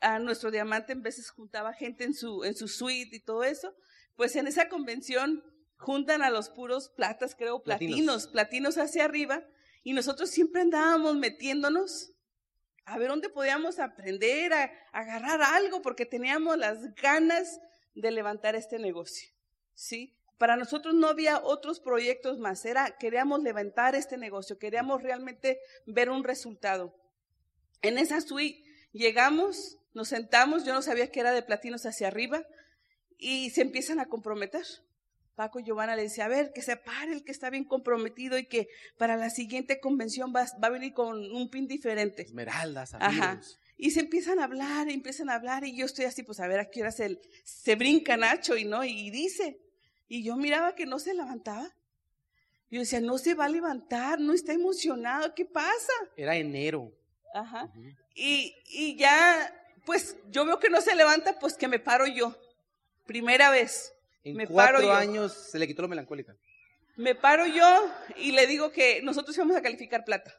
a 0.00 0.18
nuestro 0.18 0.50
diamante 0.50 0.92
en 0.92 1.02
veces 1.02 1.28
juntaba 1.28 1.74
gente 1.74 2.04
en 2.04 2.14
su, 2.14 2.42
en 2.42 2.54
su 2.54 2.66
suite 2.66 3.16
y 3.16 3.20
todo 3.20 3.44
eso. 3.44 3.74
Pues 4.16 4.36
en 4.36 4.46
esa 4.46 4.70
convención 4.70 5.44
juntan 5.76 6.22
a 6.22 6.30
los 6.30 6.48
puros 6.48 6.88
platas, 6.88 7.34
creo, 7.34 7.62
platinos, 7.62 8.26
platinos, 8.26 8.78
hacia 8.78 9.04
arriba. 9.04 9.44
Y 9.82 9.92
nosotros 9.92 10.30
siempre 10.30 10.62
andábamos 10.62 11.16
metiéndonos 11.16 12.14
a 12.90 12.98
ver 12.98 13.08
dónde 13.08 13.28
podíamos 13.28 13.78
aprender, 13.78 14.52
a, 14.52 14.70
agarrar 14.92 15.40
algo, 15.42 15.80
porque 15.80 16.06
teníamos 16.06 16.58
las 16.58 16.94
ganas 16.96 17.60
de 17.94 18.10
levantar 18.10 18.56
este 18.56 18.78
negocio. 18.78 19.30
¿Sí? 19.74 20.16
Para 20.38 20.56
nosotros 20.56 20.94
no 20.94 21.06
había 21.06 21.38
otros 21.38 21.78
proyectos 21.80 22.38
más, 22.38 22.64
era 22.64 22.96
queríamos 22.98 23.42
levantar 23.42 23.94
este 23.94 24.16
negocio, 24.16 24.58
queríamos 24.58 25.02
realmente 25.02 25.60
ver 25.86 26.10
un 26.10 26.24
resultado. 26.24 26.94
En 27.82 27.96
esa 27.96 28.20
suite 28.20 28.64
llegamos, 28.92 29.78
nos 29.94 30.08
sentamos, 30.08 30.64
yo 30.64 30.72
no 30.72 30.82
sabía 30.82 31.10
que 31.12 31.20
era 31.20 31.32
de 31.32 31.42
platinos 31.42 31.86
hacia 31.86 32.08
arriba 32.08 32.44
y 33.18 33.50
se 33.50 33.62
empiezan 33.62 34.00
a 34.00 34.06
comprometer. 34.06 34.64
Paco 35.34 35.60
y 35.60 35.64
Giovanna 35.64 35.96
le 35.96 36.02
decía, 36.02 36.26
a 36.26 36.28
ver, 36.28 36.52
que 36.52 36.62
se 36.62 36.76
pare 36.76 37.12
el 37.12 37.24
que 37.24 37.32
está 37.32 37.50
bien 37.50 37.64
comprometido 37.64 38.36
y 38.38 38.46
que 38.46 38.68
para 38.98 39.16
la 39.16 39.30
siguiente 39.30 39.80
convención 39.80 40.32
va, 40.34 40.46
va 40.62 40.68
a 40.68 40.70
venir 40.70 40.92
con 40.92 41.18
un 41.34 41.50
pin 41.50 41.66
diferente. 41.66 42.22
Esmeraldas, 42.22 42.94
Ajá. 42.94 43.40
Y 43.76 43.92
se 43.92 44.00
empiezan 44.00 44.38
a 44.38 44.44
hablar, 44.44 44.90
empiezan 44.90 45.30
a 45.30 45.34
hablar, 45.36 45.64
y 45.64 45.74
yo 45.74 45.86
estoy 45.86 46.04
así, 46.04 46.22
pues 46.22 46.38
a 46.40 46.46
ver 46.46 46.60
a 46.60 46.68
qué 46.68 46.82
hora 46.82 46.92
se, 46.92 47.18
se 47.44 47.76
brinca 47.76 48.18
Nacho 48.18 48.56
y 48.56 48.64
no, 48.64 48.84
y 48.84 49.10
dice. 49.10 49.58
Y 50.06 50.22
yo 50.22 50.36
miraba 50.36 50.74
que 50.74 50.84
no 50.84 50.98
se 50.98 51.14
levantaba. 51.14 51.74
Yo 52.70 52.80
decía, 52.80 53.00
no 53.00 53.16
se 53.16 53.34
va 53.34 53.46
a 53.46 53.48
levantar, 53.48 54.20
no 54.20 54.34
está 54.34 54.52
emocionado, 54.52 55.34
¿qué 55.34 55.46
pasa? 55.46 55.92
Era 56.16 56.36
enero. 56.36 56.92
Ajá. 57.32 57.72
y, 58.14 58.54
y 58.66 58.96
ya, 58.96 59.54
pues 59.86 60.16
yo 60.30 60.44
veo 60.44 60.58
que 60.58 60.68
no 60.68 60.80
se 60.80 60.94
levanta, 60.94 61.38
pues 61.38 61.54
que 61.54 61.68
me 61.68 61.78
paro 61.78 62.06
yo. 62.06 62.36
Primera 63.06 63.50
vez. 63.50 63.94
En 64.24 64.46
cuatro 64.46 64.92
años 64.92 65.32
se 65.32 65.58
le 65.58 65.66
quitó 65.66 65.82
lo 65.82 65.88
melancólica. 65.88 66.36
Me 66.96 67.14
paro 67.14 67.46
yo 67.46 67.90
y 68.16 68.32
le 68.32 68.46
digo 68.46 68.72
que 68.72 69.00
nosotros 69.02 69.36
íbamos 69.36 69.56
a 69.56 69.62
calificar 69.62 70.04
plata. 70.04 70.34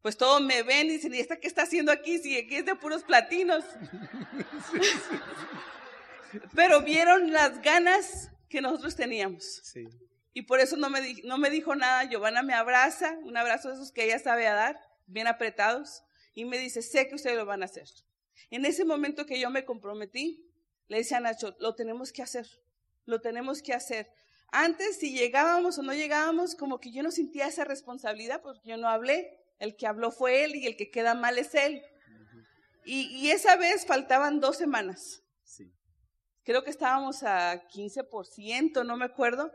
Pues 0.00 0.16
todos 0.16 0.40
me 0.40 0.62
ven 0.62 0.86
y 0.86 0.92
dicen, 0.92 1.14
¿y 1.14 1.18
esta 1.18 1.38
qué 1.38 1.48
está 1.48 1.62
haciendo 1.62 1.92
aquí? 1.92 2.18
Si 2.18 2.36
aquí 2.36 2.56
es 2.56 2.64
de 2.64 2.76
puros 2.76 3.02
platinos. 3.02 3.62
Pero 6.54 6.82
vieron 6.82 7.32
las 7.32 7.60
ganas 7.60 8.30
que 8.48 8.60
nosotros 8.60 8.94
teníamos. 8.94 9.44
Sí. 9.64 9.84
Y 10.32 10.42
por 10.42 10.60
eso 10.60 10.76
no 10.76 10.90
me, 10.90 11.22
no 11.24 11.38
me 11.38 11.50
dijo 11.50 11.74
nada. 11.74 12.04
Giovanna 12.04 12.42
me 12.42 12.54
abraza, 12.54 13.18
un 13.22 13.36
abrazo 13.36 13.68
de 13.68 13.74
esos 13.74 13.90
que 13.90 14.04
ella 14.04 14.18
sabe 14.18 14.44
dar, 14.44 14.78
bien 15.06 15.26
apretados, 15.26 16.02
y 16.34 16.44
me 16.44 16.58
dice, 16.58 16.82
sé 16.82 17.08
que 17.08 17.14
ustedes 17.14 17.36
lo 17.36 17.46
van 17.46 17.62
a 17.62 17.66
hacer. 17.66 17.88
En 18.50 18.64
ese 18.64 18.84
momento 18.84 19.26
que 19.26 19.40
yo 19.40 19.50
me 19.50 19.64
comprometí, 19.64 20.46
le 20.88 20.98
decía 20.98 21.16
a 21.16 21.20
Nacho, 21.20 21.56
lo 21.58 21.74
tenemos 21.74 22.12
que 22.12 22.22
hacer 22.22 22.46
lo 23.06 23.20
tenemos 23.20 23.62
que 23.62 23.72
hacer. 23.72 24.10
Antes, 24.52 24.98
si 24.98 25.12
llegábamos 25.12 25.78
o 25.78 25.82
no 25.82 25.94
llegábamos, 25.94 26.54
como 26.54 26.78
que 26.78 26.92
yo 26.92 27.02
no 27.02 27.10
sentía 27.10 27.46
esa 27.46 27.64
responsabilidad 27.64 28.42
porque 28.42 28.68
yo 28.68 28.76
no 28.76 28.88
hablé. 28.88 29.40
El 29.58 29.76
que 29.76 29.86
habló 29.86 30.10
fue 30.10 30.44
él 30.44 30.54
y 30.54 30.66
el 30.66 30.76
que 30.76 30.90
queda 30.90 31.14
mal 31.14 31.38
es 31.38 31.54
él. 31.54 31.82
Y, 32.84 33.30
esa 33.30 33.56
vez 33.56 33.84
faltaban 33.84 34.38
dos 34.38 34.56
semanas. 34.58 35.22
Creo 36.44 36.62
que 36.62 36.70
estábamos 36.70 37.24
a 37.24 37.66
15%, 37.68 38.86
no 38.86 38.96
me 38.96 39.06
acuerdo. 39.06 39.50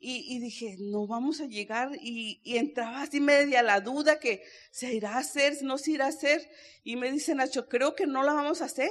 Y, 0.00 0.38
dije, 0.38 0.76
no 0.78 1.08
vamos 1.08 1.40
a 1.40 1.46
llegar. 1.46 1.90
Y, 2.00 2.40
y, 2.44 2.58
entraba 2.58 3.02
así 3.02 3.20
media 3.20 3.62
la 3.62 3.80
duda 3.80 4.20
que 4.20 4.44
se 4.70 4.94
irá 4.94 5.14
a 5.14 5.18
hacer, 5.18 5.60
no 5.62 5.76
se 5.76 5.92
irá 5.92 6.04
a 6.04 6.10
hacer. 6.10 6.48
Y 6.84 6.94
me 6.94 7.10
dice 7.10 7.34
Nacho, 7.34 7.68
creo 7.68 7.96
que 7.96 8.06
no 8.06 8.22
la 8.22 8.32
vamos 8.32 8.62
a 8.62 8.66
hacer. 8.66 8.90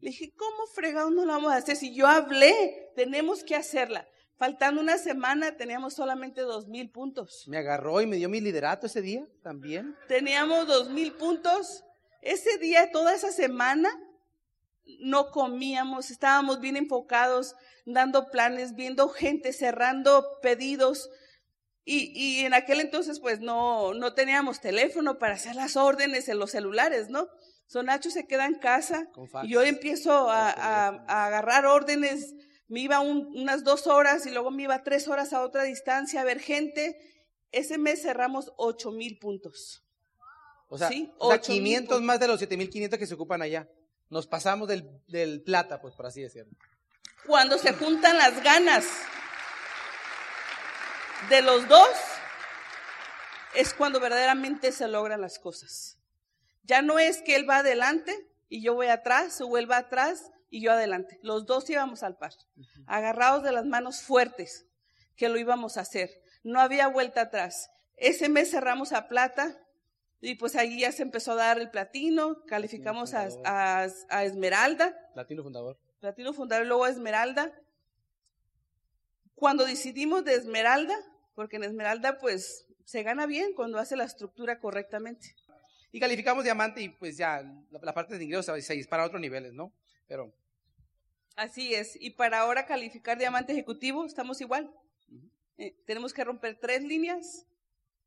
Le 0.00 0.10
dije, 0.10 0.32
¿cómo 0.36 0.66
fregado 0.74 1.10
no 1.10 1.24
la 1.24 1.34
vamos 1.34 1.52
a 1.52 1.56
hacer? 1.56 1.76
Si 1.76 1.94
yo 1.94 2.06
hablé, 2.06 2.90
tenemos 2.94 3.42
que 3.42 3.56
hacerla. 3.56 4.06
Faltando 4.36 4.80
una 4.80 4.98
semana 4.98 5.56
teníamos 5.56 5.94
solamente 5.94 6.42
dos 6.42 6.68
mil 6.68 6.90
puntos. 6.90 7.42
Me 7.48 7.58
agarró 7.58 8.00
y 8.00 8.06
me 8.06 8.16
dio 8.16 8.28
mi 8.28 8.40
liderato 8.40 8.86
ese 8.86 9.02
día 9.02 9.26
también. 9.42 9.96
Teníamos 10.06 10.68
dos 10.68 10.90
mil 10.90 11.12
puntos. 11.14 11.84
Ese 12.22 12.58
día, 12.58 12.92
toda 12.92 13.14
esa 13.14 13.32
semana, 13.32 13.90
no 15.00 15.30
comíamos, 15.30 16.10
estábamos 16.10 16.60
bien 16.60 16.76
enfocados, 16.76 17.56
dando 17.84 18.30
planes, 18.30 18.76
viendo 18.76 19.08
gente, 19.08 19.52
cerrando 19.52 20.38
pedidos. 20.40 21.10
Y, 21.84 22.12
y 22.14 22.44
en 22.44 22.54
aquel 22.54 22.80
entonces, 22.80 23.18
pues 23.18 23.40
no, 23.40 23.94
no 23.94 24.14
teníamos 24.14 24.60
teléfono 24.60 25.18
para 25.18 25.34
hacer 25.34 25.56
las 25.56 25.76
órdenes 25.76 26.28
en 26.28 26.38
los 26.38 26.52
celulares, 26.52 27.08
¿no? 27.08 27.28
So 27.68 27.82
Nacho 27.82 28.10
se 28.10 28.26
queda 28.26 28.46
en 28.46 28.54
casa 28.54 29.08
y 29.42 29.50
yo 29.50 29.62
empiezo 29.62 30.30
a, 30.30 30.50
a, 30.50 31.26
agarrar 31.26 31.66
órdenes. 31.66 32.34
Me 32.66 32.80
iba 32.80 33.00
unas 33.00 33.62
dos 33.62 33.86
horas 33.86 34.24
y 34.24 34.30
luego 34.30 34.50
me 34.50 34.62
iba 34.62 34.82
tres 34.82 35.06
horas 35.06 35.34
a 35.34 35.42
otra 35.42 35.64
distancia 35.64 36.22
a 36.22 36.24
ver 36.24 36.40
gente. 36.40 36.96
Ese 37.52 37.76
mes 37.76 38.00
cerramos 38.00 38.52
ocho 38.56 38.90
mil 38.90 39.18
puntos. 39.18 39.84
O 40.68 40.78
sea, 40.78 40.88
¿Sí? 40.88 41.12
o 41.18 41.30
sea 41.30 41.40
500 41.40 42.00
más 42.00 42.18
de 42.18 42.28
los 42.28 42.40
7500 42.40 42.98
que 42.98 43.06
se 43.06 43.14
ocupan 43.14 43.42
allá. 43.42 43.68
Nos 44.08 44.26
pasamos 44.26 44.66
del, 44.66 45.02
del 45.06 45.42
plata, 45.42 45.78
pues 45.82 45.94
por 45.94 46.06
así 46.06 46.22
decirlo. 46.22 46.56
Cuando 47.26 47.58
se 47.58 47.74
juntan 47.74 48.16
las 48.16 48.42
ganas 48.42 48.86
de 51.28 51.42
los 51.42 51.68
dos, 51.68 51.90
es 53.54 53.74
cuando 53.74 54.00
verdaderamente 54.00 54.72
se 54.72 54.88
logran 54.88 55.20
las 55.20 55.38
cosas. 55.38 55.97
Ya 56.68 56.82
no 56.82 56.98
es 56.98 57.22
que 57.22 57.34
él 57.34 57.48
va 57.48 57.58
adelante 57.58 58.14
y 58.48 58.62
yo 58.62 58.74
voy 58.74 58.88
atrás, 58.88 59.40
o 59.40 59.56
él 59.56 59.68
va 59.68 59.78
atrás 59.78 60.30
y 60.50 60.62
yo 60.62 60.70
adelante. 60.70 61.18
Los 61.22 61.46
dos 61.46 61.68
íbamos 61.70 62.02
al 62.02 62.18
par, 62.18 62.32
agarrados 62.86 63.42
de 63.42 63.52
las 63.52 63.64
manos 63.64 64.02
fuertes, 64.02 64.66
que 65.16 65.30
lo 65.30 65.38
íbamos 65.38 65.78
a 65.78 65.80
hacer. 65.80 66.10
No 66.44 66.60
había 66.60 66.86
vuelta 66.88 67.22
atrás. 67.22 67.70
Ese 67.96 68.28
mes 68.28 68.50
cerramos 68.50 68.92
a 68.92 69.08
plata 69.08 69.58
y 70.20 70.34
pues 70.34 70.56
ahí 70.56 70.80
ya 70.80 70.92
se 70.92 71.02
empezó 71.02 71.32
a 71.32 71.36
dar 71.36 71.58
el 71.58 71.70
platino, 71.70 72.44
calificamos 72.46 73.14
a, 73.14 73.28
a, 73.44 74.24
Esmeralda. 74.24 74.94
Platino 75.14 75.42
fundador. 75.42 75.78
Platino 76.00 76.34
fundador, 76.34 76.66
luego 76.66 76.86
Esmeralda. 76.86 77.50
Cuando 79.34 79.64
decidimos 79.64 80.22
de 80.24 80.34
Esmeralda, 80.34 80.96
porque 81.34 81.56
en 81.56 81.64
Esmeralda 81.64 82.18
pues 82.18 82.66
se 82.84 83.02
gana 83.02 83.26
bien 83.26 83.54
cuando 83.54 83.78
hace 83.78 83.96
la 83.96 84.04
estructura 84.04 84.58
correctamente. 84.58 85.34
Y 85.90 86.00
calificamos 86.00 86.44
diamante 86.44 86.82
y 86.82 86.90
pues 86.90 87.16
ya 87.16 87.42
la, 87.70 87.94
parte 87.94 88.18
de 88.18 88.24
ingresos 88.24 88.64
se 88.64 88.74
dispara 88.74 89.02
a 89.02 89.06
otros 89.06 89.20
niveles, 89.20 89.52
¿no? 89.54 89.72
Pero... 90.06 90.32
Así 91.36 91.74
es. 91.74 91.96
Y 92.00 92.10
para 92.10 92.40
ahora 92.40 92.66
calificar 92.66 93.16
diamante 93.16 93.52
ejecutivo 93.52 94.04
estamos 94.04 94.40
igual. 94.40 94.70
Eh, 95.56 95.76
tenemos 95.86 96.12
que 96.12 96.24
romper 96.24 96.58
tres 96.60 96.82
líneas, 96.84 97.46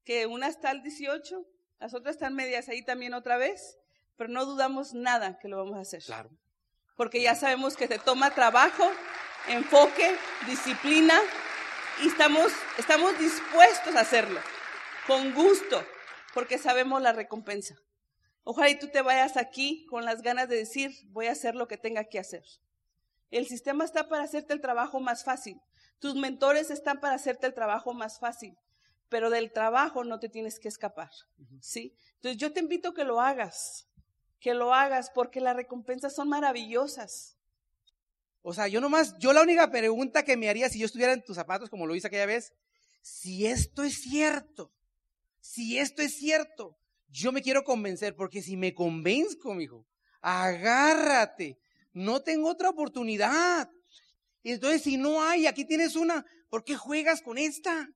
que 0.04 0.26
una 0.26 0.48
está 0.48 0.70
al 0.70 0.84
18, 0.84 1.46
las 1.80 1.94
otras 1.94 2.16
están 2.16 2.36
medias 2.36 2.70
ahí 2.70 2.84
también 2.84 3.14
otra 3.14 3.38
vez, 3.38 3.78
pero 4.16 4.30
no 4.30 4.46
dudamos 4.46 4.94
nada 4.94 5.38
que 5.40 5.48
lo 5.48 5.58
vamos 5.58 5.78
a 5.78 5.82
hacer. 5.82 6.02
Claro. 6.04 6.30
Porque 6.96 7.22
ya 7.22 7.36
sabemos 7.36 7.76
que 7.76 7.88
se 7.88 8.00
toma 8.00 8.34
trabajo, 8.36 8.90
enfoque, 9.48 10.16
disciplina 10.48 11.20
y 12.04 12.08
estamos, 12.08 12.52
estamos 12.78 13.18
dispuestos 13.18 13.96
a 13.96 14.02
hacerlo, 14.02 14.40
con 15.08 15.34
gusto, 15.34 15.84
porque 16.34 16.58
sabemos 16.58 17.02
la 17.02 17.14
recompensa. 17.14 17.76
Ojalá 18.44 18.70
y 18.70 18.80
tú 18.80 18.88
te 18.88 19.02
vayas 19.02 19.38
aquí 19.38 19.86
con 19.86 20.06
las 20.06 20.22
ganas 20.22 20.50
de 20.50 20.58
decir, 20.58 20.92
voy 21.10 21.28
a 21.28 21.34
hacer 21.34 21.56
lo 21.56 21.68
que 21.68 21.78
tenga 21.78 22.06
que 22.06 22.20
hacer. 22.20 22.44
El 23.30 23.48
sistema 23.48 23.86
está 23.86 24.10
para 24.10 24.24
hacerte 24.24 24.54
el 24.54 24.62
trabajo 24.62 25.00
más 25.00 25.24
fácil. 25.24 25.62
Tus 26.00 26.16
mentores 26.16 26.72
están 26.72 27.00
para 27.00 27.16
hacerte 27.16 27.48
el 27.48 27.54
trabajo 27.54 27.94
más 27.94 28.20
fácil 28.20 28.58
pero 29.12 29.30
del 29.30 29.52
trabajo 29.52 30.06
no 30.06 30.22
te 30.22 30.30
tienes 30.30 30.58
que 30.58 30.70
escapar, 30.70 31.12
¿sí? 31.60 31.94
Entonces 32.16 32.38
yo 32.38 32.54
te 32.54 32.62
invito 32.62 32.90
a 32.90 32.94
que 32.94 33.04
lo 33.04 33.20
hagas, 33.20 33.90
que 34.40 34.54
lo 34.54 34.74
hagas 34.74 35.12
porque 35.14 35.42
las 35.42 35.54
recompensas 35.54 36.16
son 36.16 36.30
maravillosas. 36.30 37.36
O 38.42 38.54
sea, 38.54 38.70
yo 38.70 38.80
nomás, 38.80 39.18
yo 39.20 39.34
la 39.34 39.42
única 39.42 39.70
pregunta 39.70 40.24
que 40.24 40.38
me 40.38 40.48
haría 40.48 40.70
si 40.70 40.80
yo 40.80 40.86
estuviera 40.86 41.12
en 41.12 41.26
tus 41.26 41.36
zapatos, 41.36 41.70
como 41.70 41.86
lo 41.86 41.94
hice 41.94 42.08
aquella 42.08 42.26
vez, 42.26 42.54
si 43.02 43.48
esto 43.48 43.84
es 43.84 44.02
cierto, 44.02 44.72
si 45.42 45.78
esto 45.80 46.02
es 46.02 46.16
cierto, 46.16 46.78
yo 47.10 47.32
me 47.32 47.42
quiero 47.42 47.64
convencer, 47.64 48.16
porque 48.16 48.42
si 48.42 48.56
me 48.56 48.74
convenzco, 48.74 49.54
mijo, 49.54 49.86
agárrate, 50.22 51.60
no 51.94 52.22
tengo 52.22 52.50
otra 52.50 52.70
oportunidad. 52.70 53.70
Entonces, 54.44 54.84
si 54.84 54.98
no 54.98 55.22
hay, 55.22 55.48
aquí 55.48 55.66
tienes 55.66 55.96
una, 55.96 56.25
¿por 56.50 56.64
qué 56.64 56.75
juegas 56.75 57.22
con 57.22 57.38
esta? 57.38 57.90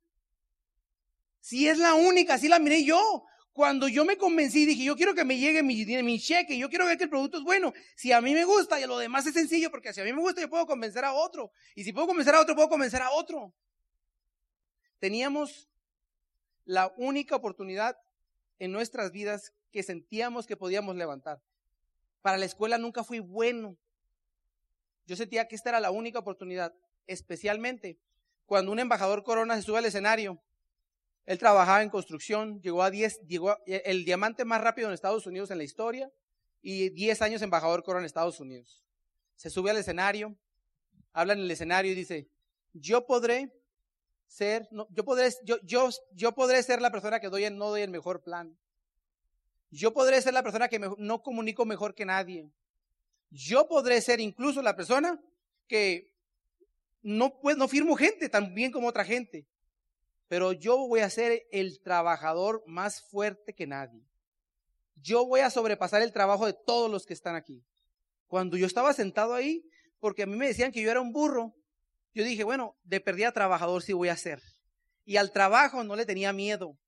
Si 1.39 1.67
es 1.67 1.77
la 1.77 1.93
única, 1.93 2.33
así 2.33 2.47
la 2.47 2.59
miré 2.59 2.83
yo. 2.83 3.23
Cuando 3.53 3.87
yo 3.87 4.03
me 4.03 4.17
convencí, 4.17 4.65
dije, 4.65 4.83
yo 4.83 4.97
quiero 4.97 5.15
que 5.15 5.23
me 5.23 5.37
llegue 5.37 5.63
mi, 5.63 5.85
mi 5.85 6.19
cheque, 6.19 6.57
yo 6.57 6.67
quiero 6.67 6.87
ver 6.87 6.97
que 6.97 7.05
el 7.05 7.09
producto 7.09 7.37
es 7.37 7.43
bueno. 7.43 7.71
Si 7.95 8.11
a 8.11 8.19
mí 8.19 8.33
me 8.33 8.43
gusta, 8.43 8.81
y 8.81 8.85
lo 8.85 8.97
demás 8.97 9.25
es 9.27 9.33
sencillo, 9.33 9.71
porque 9.71 9.93
si 9.93 10.01
a 10.01 10.03
mí 10.03 10.11
me 10.11 10.19
gusta, 10.19 10.41
yo 10.41 10.49
puedo 10.49 10.65
convencer 10.65 11.05
a 11.05 11.13
otro. 11.13 11.51
Y 11.73 11.85
si 11.85 11.93
puedo 11.93 12.07
convencer 12.07 12.35
a 12.35 12.41
otro, 12.41 12.53
puedo 12.53 12.67
convencer 12.67 13.01
a 13.01 13.11
otro. 13.11 13.53
Teníamos 14.99 15.69
la 16.65 16.93
única 16.97 17.35
oportunidad 17.35 17.97
en 18.59 18.71
nuestras 18.71 19.11
vidas 19.11 19.53
que 19.71 19.83
sentíamos 19.83 20.47
que 20.47 20.57
podíamos 20.57 20.95
levantar. 20.95 21.41
Para 22.21 22.37
la 22.37 22.45
escuela 22.45 22.77
nunca 22.77 23.03
fui 23.03 23.19
bueno. 23.19 23.77
Yo 25.05 25.15
sentía 25.15 25.47
que 25.47 25.55
esta 25.55 25.69
era 25.69 25.79
la 25.79 25.91
única 25.91 26.19
oportunidad, 26.19 26.73
especialmente 27.07 27.97
cuando 28.45 28.71
un 28.71 28.79
embajador 28.79 29.23
corona 29.23 29.55
se 29.55 29.61
sube 29.61 29.77
al 29.77 29.85
escenario 29.85 30.41
él 31.25 31.39
trabajaba 31.39 31.81
en 31.81 31.89
construcción, 31.89 32.61
llegó 32.61 32.83
a 32.83 32.91
10, 32.91 33.21
llegó 33.27 33.57
el 33.65 34.05
diamante 34.05 34.45
más 34.45 34.61
rápido 34.61 34.87
en 34.87 34.93
Estados 34.93 35.25
Unidos 35.25 35.49
en 35.49 35.57
la 35.57 35.63
historia 35.63 36.11
y 36.61 36.89
10 36.89 37.21
años 37.23 37.41
embajador 37.41 37.83
corona 37.83 38.03
en 38.03 38.05
Estados 38.05 38.39
Unidos. 38.39 38.83
Se 39.35 39.49
sube 39.49 39.71
al 39.71 39.77
escenario, 39.77 40.35
habla 41.13 41.33
en 41.33 41.39
el 41.39 41.49
escenario 41.49 41.91
y 41.91 41.95
dice, 41.95 42.29
yo 42.73 43.07
podré 43.07 43.51
ser, 44.27 44.67
no, 44.71 44.87
yo, 44.91 45.03
podré, 45.03 45.29
yo, 45.43 45.57
yo, 45.63 45.89
yo 46.13 46.33
podré 46.33 46.61
ser 46.63 46.81
la 46.81 46.91
persona 46.91 47.19
que 47.19 47.29
doy, 47.29 47.49
no 47.51 47.69
doy 47.69 47.81
el 47.81 47.89
mejor 47.89 48.21
plan. 48.21 48.57
Yo 49.71 49.93
podré 49.93 50.21
ser 50.21 50.33
la 50.33 50.43
persona 50.43 50.67
que 50.67 50.79
no 50.79 51.21
comunico 51.21 51.65
mejor 51.65 51.95
que 51.95 52.05
nadie. 52.05 52.49
Yo 53.29 53.67
podré 53.67 54.01
ser 54.01 54.19
incluso 54.19 54.61
la 54.61 54.75
persona 54.75 55.21
que 55.67 56.13
no, 57.01 57.39
no 57.57 57.67
firmo 57.67 57.95
gente 57.95 58.29
tan 58.29 58.53
bien 58.53 58.71
como 58.71 58.87
otra 58.87 59.03
gente 59.03 59.47
pero 60.27 60.53
yo 60.53 60.87
voy 60.87 61.01
a 61.01 61.09
ser 61.09 61.45
el 61.51 61.79
trabajador 61.81 62.63
más 62.65 63.01
fuerte 63.01 63.53
que 63.53 63.67
nadie. 63.67 64.01
Yo 64.95 65.25
voy 65.25 65.41
a 65.41 65.49
sobrepasar 65.49 66.01
el 66.01 66.11
trabajo 66.11 66.45
de 66.45 66.53
todos 66.53 66.89
los 66.89 67.05
que 67.05 67.13
están 67.13 67.35
aquí. 67.35 67.63
Cuando 68.27 68.57
yo 68.57 68.65
estaba 68.65 68.93
sentado 68.93 69.33
ahí, 69.33 69.63
porque 69.99 70.23
a 70.23 70.25
mí 70.25 70.35
me 70.35 70.47
decían 70.47 70.71
que 70.71 70.81
yo 70.81 70.89
era 70.89 71.01
un 71.01 71.11
burro, 71.11 71.53
yo 72.15 72.23
dije, 72.23 72.45
bueno, 72.45 72.77
de 72.83 73.01
perdida 73.01 73.33
trabajador 73.33 73.83
sí 73.83 73.91
voy 73.91 74.07
a 74.07 74.15
ser. 74.15 74.41
Y 75.03 75.17
al 75.17 75.31
trabajo 75.31 75.83
no 75.83 75.97
le 75.97 76.05
tenía 76.05 76.31
miedo. 76.31 76.79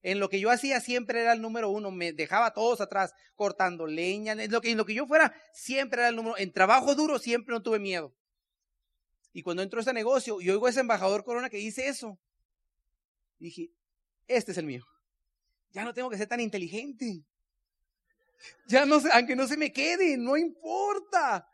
En 0.00 0.20
lo 0.20 0.28
que 0.28 0.38
yo 0.38 0.48
hacía 0.48 0.80
siempre 0.80 1.20
era 1.20 1.32
el 1.32 1.42
número 1.42 1.68
uno, 1.68 1.90
me 1.90 2.12
dejaba 2.12 2.52
todos 2.52 2.80
atrás 2.80 3.12
cortando 3.34 3.88
leña, 3.88 4.32
en 4.32 4.50
lo 4.52 4.60
que, 4.60 4.94
yo 4.94 5.06
fuera 5.06 5.34
siempre 5.52 6.00
era 6.00 6.10
el 6.10 6.16
número, 6.16 6.38
en 6.38 6.52
trabajo 6.52 6.94
duro 6.94 7.18
siempre 7.18 7.52
no 7.52 7.62
tuve 7.62 7.80
miedo. 7.80 8.14
Y 9.32 9.42
cuando 9.42 9.64
entro 9.64 9.80
a 9.80 9.82
ese 9.82 9.92
negocio 9.92 10.40
y 10.40 10.48
oigo 10.48 10.68
a 10.68 10.70
ese 10.70 10.80
embajador 10.80 11.24
Corona 11.24 11.50
que 11.50 11.56
dice 11.56 11.88
eso, 11.88 12.20
dije, 13.40 13.72
este 14.28 14.52
es 14.52 14.58
el 14.58 14.66
mío. 14.66 14.84
Ya 15.72 15.84
no 15.84 15.92
tengo 15.92 16.08
que 16.08 16.16
ser 16.16 16.28
tan 16.28 16.40
inteligente. 16.40 17.24
Ya 18.68 18.86
no 18.86 19.00
aunque 19.12 19.34
no 19.34 19.48
se 19.48 19.56
me 19.56 19.72
quede, 19.72 20.16
no 20.16 20.36
importa. 20.36 21.48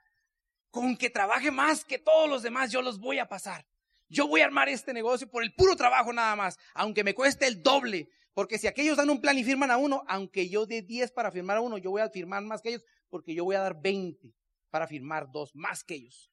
Con 0.72 0.96
que 0.96 1.10
trabaje 1.10 1.50
más 1.50 1.84
que 1.84 1.98
todos 1.98 2.28
los 2.30 2.42
demás, 2.42 2.72
yo 2.72 2.80
los 2.80 2.98
voy 2.98 3.18
a 3.18 3.28
pasar. 3.28 3.66
Yo 4.08 4.26
voy 4.26 4.40
a 4.40 4.46
armar 4.46 4.70
este 4.70 4.94
negocio 4.94 5.28
por 5.30 5.42
el 5.42 5.54
puro 5.54 5.76
trabajo 5.76 6.14
nada 6.14 6.34
más, 6.34 6.58
aunque 6.72 7.04
me 7.04 7.14
cueste 7.14 7.46
el 7.46 7.62
doble. 7.62 8.08
Porque 8.32 8.58
si 8.58 8.66
aquellos 8.66 8.96
dan 8.96 9.10
un 9.10 9.20
plan 9.20 9.36
y 9.36 9.44
firman 9.44 9.70
a 9.70 9.76
uno, 9.76 10.02
aunque 10.08 10.48
yo 10.48 10.64
dé 10.64 10.80
10 10.80 11.12
para 11.12 11.30
firmar 11.30 11.58
a 11.58 11.60
uno, 11.60 11.76
yo 11.76 11.90
voy 11.90 12.00
a 12.00 12.08
firmar 12.08 12.42
más 12.42 12.62
que 12.62 12.70
ellos, 12.70 12.84
porque 13.10 13.34
yo 13.34 13.44
voy 13.44 13.54
a 13.54 13.60
dar 13.60 13.78
20 13.78 14.34
para 14.70 14.86
firmar 14.86 15.30
dos 15.30 15.54
más 15.54 15.84
que 15.84 15.94
ellos. 15.94 16.30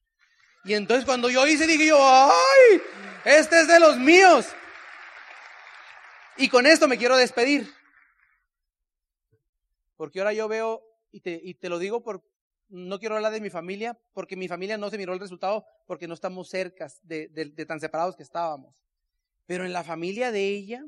Y 0.64 0.72
entonces 0.72 1.04
cuando 1.04 1.28
yo 1.28 1.46
hice, 1.46 1.66
dije 1.66 1.88
yo, 1.88 1.98
¡ay! 2.00 2.80
Este 3.26 3.60
es 3.60 3.68
de 3.68 3.78
los 3.78 3.98
míos. 3.98 4.48
Y 6.38 6.48
con 6.48 6.66
esto 6.66 6.88
me 6.88 6.96
quiero 6.96 7.18
despedir. 7.18 7.70
Porque 9.98 10.20
ahora 10.20 10.32
yo 10.32 10.48
veo, 10.48 10.82
y 11.12 11.20
te, 11.20 11.38
y 11.44 11.52
te 11.52 11.68
lo 11.68 11.78
digo 11.78 12.02
por, 12.02 12.24
no 12.70 12.98
quiero 12.98 13.16
hablar 13.16 13.32
de 13.32 13.40
mi 13.40 13.50
familia, 13.50 13.98
porque 14.12 14.36
mi 14.36 14.48
familia 14.48 14.78
no 14.78 14.90
se 14.90 14.98
miró 14.98 15.12
el 15.12 15.20
resultado 15.20 15.64
porque 15.86 16.08
no 16.08 16.14
estamos 16.14 16.48
cerca 16.48 16.88
de, 17.02 17.28
tan 17.66 17.80
separados 17.80 18.16
que 18.16 18.22
estábamos. 18.22 18.82
Pero 19.46 19.64
en 19.64 19.72
la 19.72 19.84
familia 19.84 20.30
de 20.30 20.48
ella, 20.48 20.84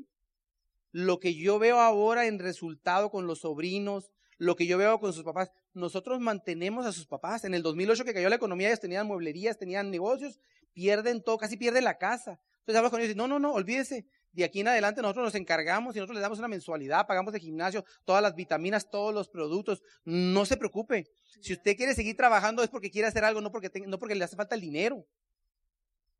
lo 0.91 1.19
que 1.19 1.35
yo 1.35 1.59
veo 1.59 1.79
ahora 1.79 2.25
en 2.25 2.39
resultado 2.39 3.11
con 3.11 3.27
los 3.27 3.41
sobrinos, 3.41 4.11
lo 4.37 4.55
que 4.55 4.65
yo 4.65 4.77
veo 4.77 4.99
con 4.99 5.13
sus 5.13 5.23
papás, 5.23 5.51
nosotros 5.73 6.19
mantenemos 6.19 6.85
a 6.85 6.91
sus 6.91 7.05
papás. 7.05 7.43
En 7.43 7.53
el 7.53 7.61
2008 7.61 8.05
que 8.05 8.13
cayó 8.13 8.29
la 8.29 8.35
economía, 8.35 8.67
ellos 8.67 8.79
tenían 8.79 9.07
mueblerías, 9.07 9.57
tenían 9.57 9.91
negocios, 9.91 10.39
pierden 10.73 11.21
todo, 11.21 11.37
casi 11.37 11.57
pierden 11.57 11.83
la 11.83 11.97
casa. 11.97 12.39
Entonces 12.59 12.77
hablas 12.77 12.91
con 12.91 13.01
ellos 13.01 13.13
y 13.13 13.17
no, 13.17 13.27
no, 13.27 13.39
no, 13.39 13.53
olvídese, 13.53 14.05
de 14.33 14.43
aquí 14.43 14.61
en 14.61 14.67
adelante 14.67 15.01
nosotros 15.01 15.25
nos 15.25 15.35
encargamos 15.35 15.95
y 15.95 15.99
nosotros 15.99 16.15
les 16.15 16.23
damos 16.23 16.39
una 16.39 16.47
mensualidad, 16.47 17.05
pagamos 17.05 17.33
de 17.33 17.39
gimnasio, 17.39 17.85
todas 18.03 18.21
las 18.21 18.35
vitaminas, 18.35 18.89
todos 18.89 19.13
los 19.13 19.29
productos. 19.29 19.83
No 20.05 20.45
se 20.45 20.57
preocupe. 20.57 21.07
Si 21.39 21.53
usted 21.53 21.77
quiere 21.77 21.93
seguir 21.93 22.17
trabajando 22.17 22.63
es 22.63 22.69
porque 22.69 22.89
quiere 22.89 23.07
hacer 23.07 23.23
algo, 23.23 23.41
no 23.41 23.51
porque, 23.51 23.71
no 23.85 23.99
porque 23.99 24.15
le 24.15 24.23
hace 24.23 24.35
falta 24.35 24.55
el 24.55 24.61
dinero. 24.61 25.05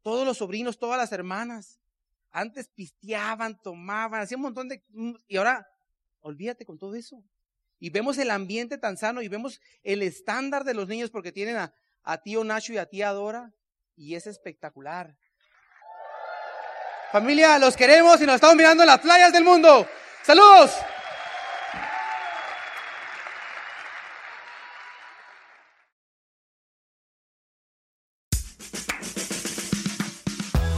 Todos 0.03 0.27
los 0.27 0.37
sobrinos, 0.37 0.77
todas 0.77 0.97
las 0.99 1.11
hermanas. 1.11 1.79
Antes 2.29 2.67
pisteaban, 2.67 3.59
tomaban, 3.59 4.21
hacían 4.21 4.39
un 4.39 4.43
montón 4.43 4.69
de... 4.69 4.83
Y 5.27 5.37
ahora, 5.37 5.67
olvídate 6.21 6.65
con 6.65 6.77
todo 6.77 6.93
eso. 6.93 7.23
Y 7.79 7.89
vemos 7.89 8.17
el 8.19 8.29
ambiente 8.29 8.77
tan 8.77 8.95
sano 8.95 9.23
y 9.23 9.27
vemos 9.27 9.59
el 9.81 10.03
estándar 10.03 10.65
de 10.65 10.75
los 10.75 10.87
niños 10.87 11.09
porque 11.09 11.31
tienen 11.31 11.55
a, 11.57 11.73
a 12.03 12.21
tío 12.21 12.43
Nacho 12.43 12.73
y 12.73 12.77
a 12.77 12.85
tía 12.85 13.11
Dora. 13.11 13.53
Y 13.95 14.15
es 14.15 14.27
espectacular. 14.27 15.17
Familia, 17.13 17.59
los 17.59 17.77
queremos 17.77 18.19
y 18.21 18.25
nos 18.25 18.33
estamos 18.33 18.55
mirando 18.55 18.81
en 18.81 18.87
las 18.87 18.97
playas 18.97 19.31
del 19.31 19.43
mundo. 19.43 19.87
¡Saludos! 20.23 20.71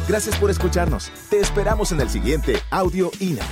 Gracias 0.09 0.35
por 0.35 0.51
escucharnos. 0.51 1.09
Te 1.29 1.39
esperamos 1.39 1.93
en 1.93 2.01
el 2.01 2.09
siguiente 2.09 2.61
Audio 2.69 3.11
INA. 3.21 3.45